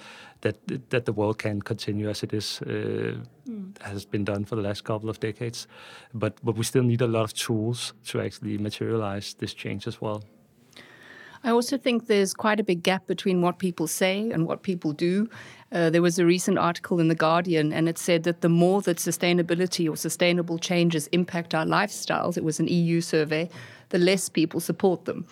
[0.41, 0.55] that
[0.89, 3.15] that the world can continue as it is uh,
[3.81, 5.67] has been done for the last couple of decades,
[6.13, 10.01] but but we still need a lot of tools to actually materialize this change as
[10.01, 10.23] well.
[11.43, 14.91] I also think there's quite a big gap between what people say and what people
[14.91, 15.29] do.
[15.71, 18.81] Uh, there was a recent article in The Guardian, and it said that the more
[18.81, 23.49] that sustainability or sustainable changes impact our lifestyles, it was an EU survey,
[23.89, 25.25] the less people support them.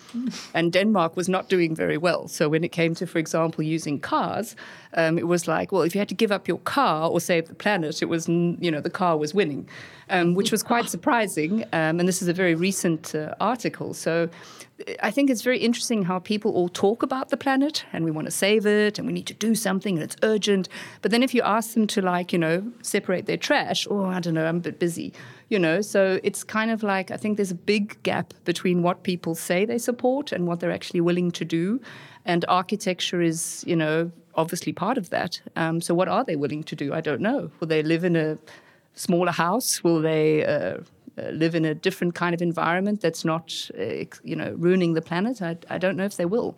[0.54, 2.28] and Denmark was not doing very well.
[2.28, 4.56] So when it came to, for example, using cars,
[4.94, 7.48] um, it was like, well, if you had to give up your car or save
[7.48, 9.68] the planet, it was, you know, the car was winning,
[10.10, 11.62] um, which was quite surprising.
[11.72, 13.94] Um, and this is a very recent uh, article.
[13.94, 14.28] So
[15.02, 18.26] I think it's very interesting how people all talk about the planet and we want
[18.26, 20.68] to save it and we need to do something and it's urgent.
[21.02, 24.20] But then if you ask them to, like, you know, separate their trash, oh, I
[24.20, 25.12] don't know, I'm a bit busy
[25.48, 25.80] you know?
[25.80, 29.64] So it's kind of like i think there's a big gap between what people say
[29.64, 31.80] they support and what they're actually willing to do.
[32.24, 35.40] And architecture is you know obviously part of that.
[35.56, 36.94] Um, so what are they willing to do?
[36.94, 37.50] I don't know.
[37.58, 38.38] Will they live in a
[38.94, 39.82] smaller house?
[39.82, 40.78] Will they uh,
[41.18, 45.02] uh, live in a different kind of environment that's not uh, you know ruining the
[45.02, 45.42] planet?
[45.42, 46.56] I, I don't know if they will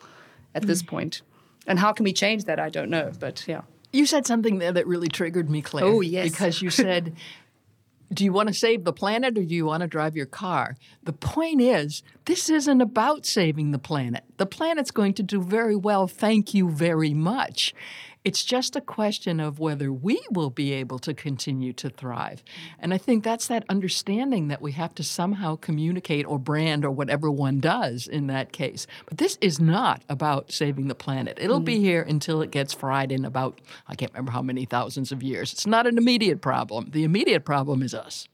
[0.54, 0.66] at mm.
[0.66, 1.22] this point.
[1.66, 2.58] And how can we change that?
[2.58, 3.62] I don't know but yeah.
[3.92, 5.84] You said something there that really triggered me, Claire.
[5.84, 6.30] Oh, yes.
[6.30, 7.16] Because you said
[8.12, 10.76] do you want to save the planet or do you want to drive your car?
[11.04, 14.24] The point is, this isn't about saving the planet.
[14.36, 17.72] The planet's going to do very well, thank you very much.
[18.22, 22.42] It's just a question of whether we will be able to continue to thrive.
[22.78, 26.90] And I think that's that understanding that we have to somehow communicate or brand or
[26.90, 28.86] whatever one does in that case.
[29.06, 31.38] But this is not about saving the planet.
[31.40, 31.64] It'll mm.
[31.64, 35.22] be here until it gets fried in about, I can't remember how many thousands of
[35.22, 35.52] years.
[35.54, 36.90] It's not an immediate problem.
[36.90, 38.28] The immediate problem is us.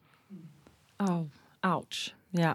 [0.99, 1.29] Oh,
[1.63, 2.13] ouch.
[2.33, 2.55] Yeah.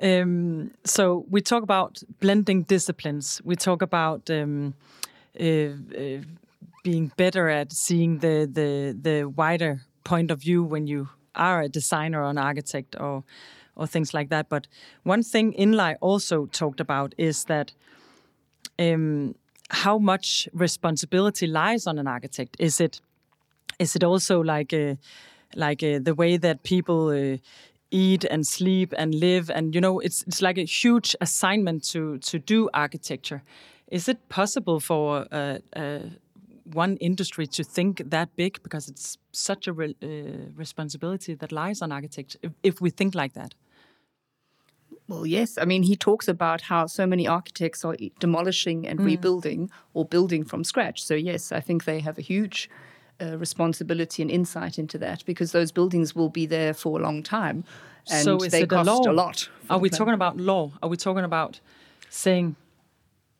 [0.00, 3.40] Um, so we talk about blending disciplines.
[3.44, 4.74] We talk about um,
[6.82, 11.68] being better at seeing the the the wider point of view when you are a
[11.68, 13.24] designer or an architect or
[13.76, 14.48] or things like that.
[14.48, 14.66] But
[15.04, 17.72] one thing Enlai also talked about is that
[18.78, 19.34] um,
[19.70, 22.56] how much responsibility lies on an architect.
[22.58, 23.00] Is it
[23.78, 24.98] is it also like a,
[25.56, 27.38] like a, the way that people uh,
[27.90, 32.18] eat and sleep and live and you know it's it's like a huge assignment to
[32.18, 33.42] to do architecture.
[33.90, 36.00] Is it possible for uh, uh,
[36.64, 40.06] one industry to think that big because it's such a re uh,
[40.56, 43.54] responsibility that lies on architects if, if, we think like that?
[45.08, 45.58] Well, yes.
[45.58, 49.06] I mean, he talks about how so many architects are demolishing and mm.
[49.06, 51.02] rebuilding or building from scratch.
[51.02, 52.70] So, yes, I think they have a huge
[53.20, 57.24] uh, responsibility and insight into that because those buildings will be there for a long
[57.24, 57.64] time
[58.08, 59.48] and so they cost a lot.
[59.68, 60.72] Are we talking about law?
[60.82, 61.60] Are we talking about
[62.08, 62.56] saying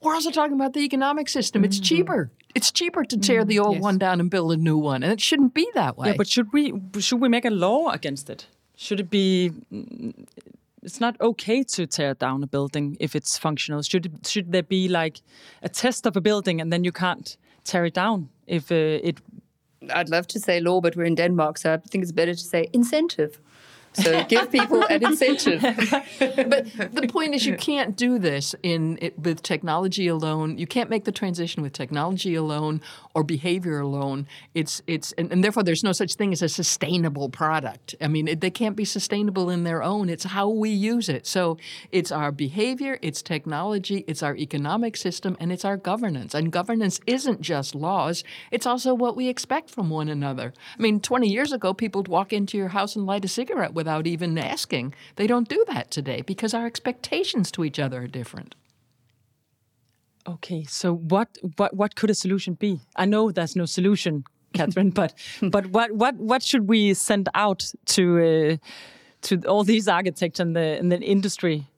[0.02, 1.64] we're also talking about the economic system.
[1.64, 1.84] It's mm-hmm.
[1.84, 2.30] cheaper.
[2.54, 3.82] It's cheaper to tear mm, the old yes.
[3.82, 6.08] one down and build a new one, and it shouldn't be that way.
[6.08, 8.46] Yeah, but should we should we make a law against it?
[8.76, 9.52] Should it be?
[10.82, 13.82] It's not okay to tear down a building if it's functional.
[13.82, 15.20] Should it, should there be like
[15.62, 19.20] a test of a building and then you can't tear it down if uh, it?
[19.94, 22.44] I'd love to say law, but we're in Denmark, so I think it's better to
[22.44, 23.38] say incentive.
[23.92, 25.60] So give people an incentive.
[26.18, 30.58] but the point is, you can't do this in it, with technology alone.
[30.58, 32.82] You can't make the transition with technology alone
[33.14, 34.28] or behavior alone.
[34.54, 37.96] It's it's and, and therefore there's no such thing as a sustainable product.
[38.00, 40.08] I mean, it, they can't be sustainable in their own.
[40.08, 41.26] It's how we use it.
[41.26, 41.58] So
[41.90, 46.34] it's our behavior, it's technology, it's our economic system, and it's our governance.
[46.34, 48.22] And governance isn't just laws;
[48.52, 50.52] it's also what we expect from one another.
[50.78, 53.74] I mean, 20 years ago, people would walk into your house and light a cigarette
[53.80, 54.94] without even asking.
[55.16, 58.54] They don't do that today because our expectations to each other are different.
[60.26, 62.80] Okay, so what what what could a solution be?
[63.02, 64.24] I know there's no solution,
[64.54, 68.56] Katherine, but but what what what should we send out to uh,
[69.22, 71.69] to all these architects and the and the industry?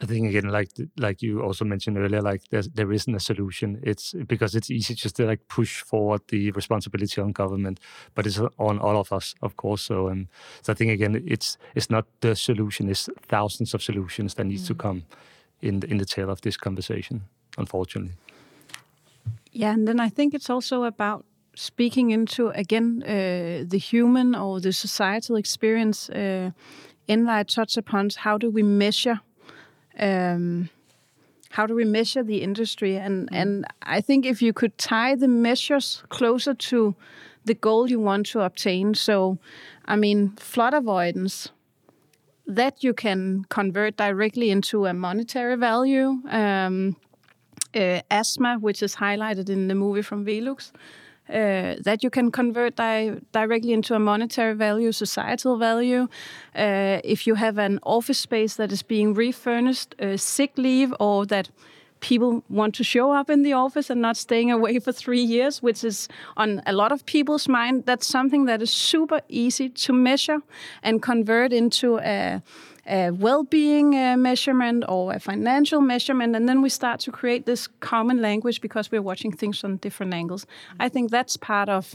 [0.00, 3.80] I think again, like like you also mentioned earlier, like there there isn't a solution.
[3.82, 7.80] It's because it's easy just to like push forward the responsibility on government,
[8.14, 9.82] but it's on all of us, of course.
[9.82, 10.28] So um,
[10.62, 12.88] so I think again, it's it's not the solution.
[12.88, 14.68] It's thousands of solutions that needs mm.
[14.68, 15.02] to come
[15.60, 17.22] in the, in the tail of this conversation.
[17.56, 18.14] Unfortunately.
[19.50, 21.24] Yeah, and then I think it's also about
[21.56, 26.08] speaking into again uh, the human or the societal experience.
[26.08, 26.52] Uh,
[27.08, 29.20] Enlai touch upon how do we measure
[29.98, 30.70] um,
[31.50, 32.96] how do we measure the industry?
[32.96, 36.94] And and I think if you could tie the measures closer to
[37.44, 38.94] the goal you want to obtain.
[38.94, 39.38] So,
[39.86, 41.50] I mean, flood avoidance
[42.46, 46.20] that you can convert directly into a monetary value.
[46.28, 46.96] Um,
[47.74, 50.72] uh, asthma, which is highlighted in the movie from Velux,
[51.28, 56.08] uh, that you can convert di directly into a monetary value, societal value.
[56.54, 61.26] Uh, if you have an office space that is being refurnished, uh, sick leave, or
[61.26, 61.50] that
[62.00, 65.62] people want to show up in the office and not staying away for three years,
[65.62, 69.92] which is on a lot of people's mind, that's something that is super easy to
[69.92, 70.38] measure
[70.82, 72.42] and convert into a
[72.88, 77.66] a well-being uh, measurement or a financial measurement, and then we start to create this
[77.80, 80.46] common language because we're watching things from different angles.
[80.80, 81.94] I think that's part of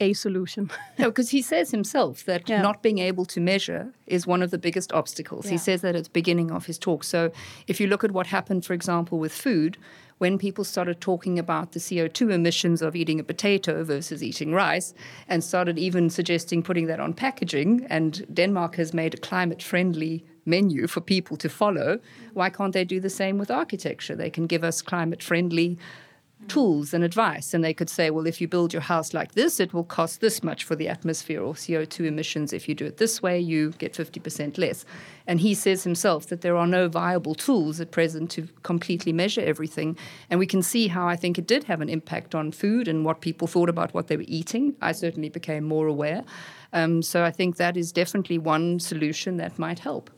[0.00, 0.70] a solution.
[0.98, 2.60] no, because he says himself that yeah.
[2.60, 5.46] not being able to measure is one of the biggest obstacles.
[5.46, 5.52] Yeah.
[5.52, 7.04] He says that at the beginning of his talk.
[7.04, 7.32] So
[7.66, 9.78] if you look at what happened, for example, with food,
[10.22, 14.94] when people started talking about the CO2 emissions of eating a potato versus eating rice
[15.26, 20.24] and started even suggesting putting that on packaging, and Denmark has made a climate friendly
[20.46, 21.98] menu for people to follow,
[22.34, 24.14] why can't they do the same with architecture?
[24.14, 25.76] They can give us climate friendly
[26.48, 27.54] tools and advice.
[27.54, 30.20] And they could say, well, if you build your house like this, it will cost
[30.20, 32.52] this much for the atmosphere or CO2 emissions.
[32.52, 34.84] If you do it this way, you get 50% less.
[35.26, 39.40] And he says himself that there are no viable tools at present to completely measure
[39.40, 39.96] everything.
[40.30, 43.04] And we can see how I think it did have an impact on food and
[43.04, 44.74] what people thought about what they were eating.
[44.80, 46.24] I certainly became more aware.
[46.72, 50.10] Um, so I think that is definitely one solution that might help.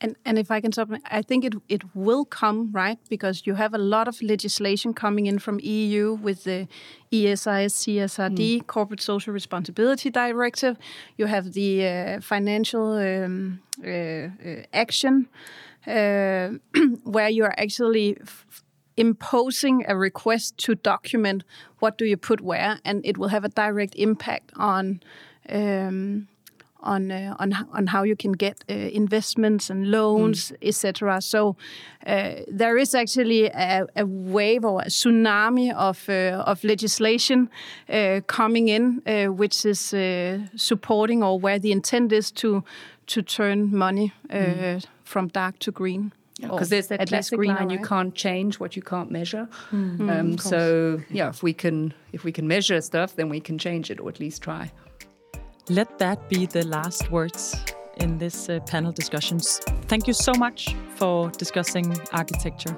[0.00, 3.54] And and if I can supplement, I think it it will come right because you
[3.54, 6.68] have a lot of legislation coming in from EU with the
[7.12, 8.66] ESIS CSRD mm.
[8.66, 10.76] Corporate Social Responsibility Directive.
[11.18, 14.28] You have the uh, financial um, uh, uh,
[14.72, 15.28] action
[15.86, 16.50] uh,
[17.04, 18.16] where you are actually
[18.96, 21.44] imposing a request to document
[21.78, 25.00] what do you put where, and it will have a direct impact on.
[25.48, 26.28] Um,
[26.82, 30.68] on uh, on on how you can get uh, investments and loans, mm.
[30.68, 31.20] etc.
[31.20, 31.56] So
[32.06, 37.50] uh, there is actually a, a, wave or a tsunami of uh, of legislation
[37.88, 39.94] uh, coming in, uh, which is
[40.56, 42.62] supporting or where the intent is to
[43.06, 44.84] to turn money mm.
[45.04, 46.12] from dark to green.
[46.40, 47.78] Because there's that classic green, line: right?
[47.78, 49.46] you can't change what you can't measure.
[49.72, 50.10] Mm.
[50.10, 53.90] Um, so yeah, if we can if we can measure stuff, then we can change
[53.90, 54.72] it or at least try.
[55.70, 57.54] Let that be the last words
[57.98, 59.60] in this uh, panel discussions.
[59.86, 62.76] Thank you so much for discussing architecture.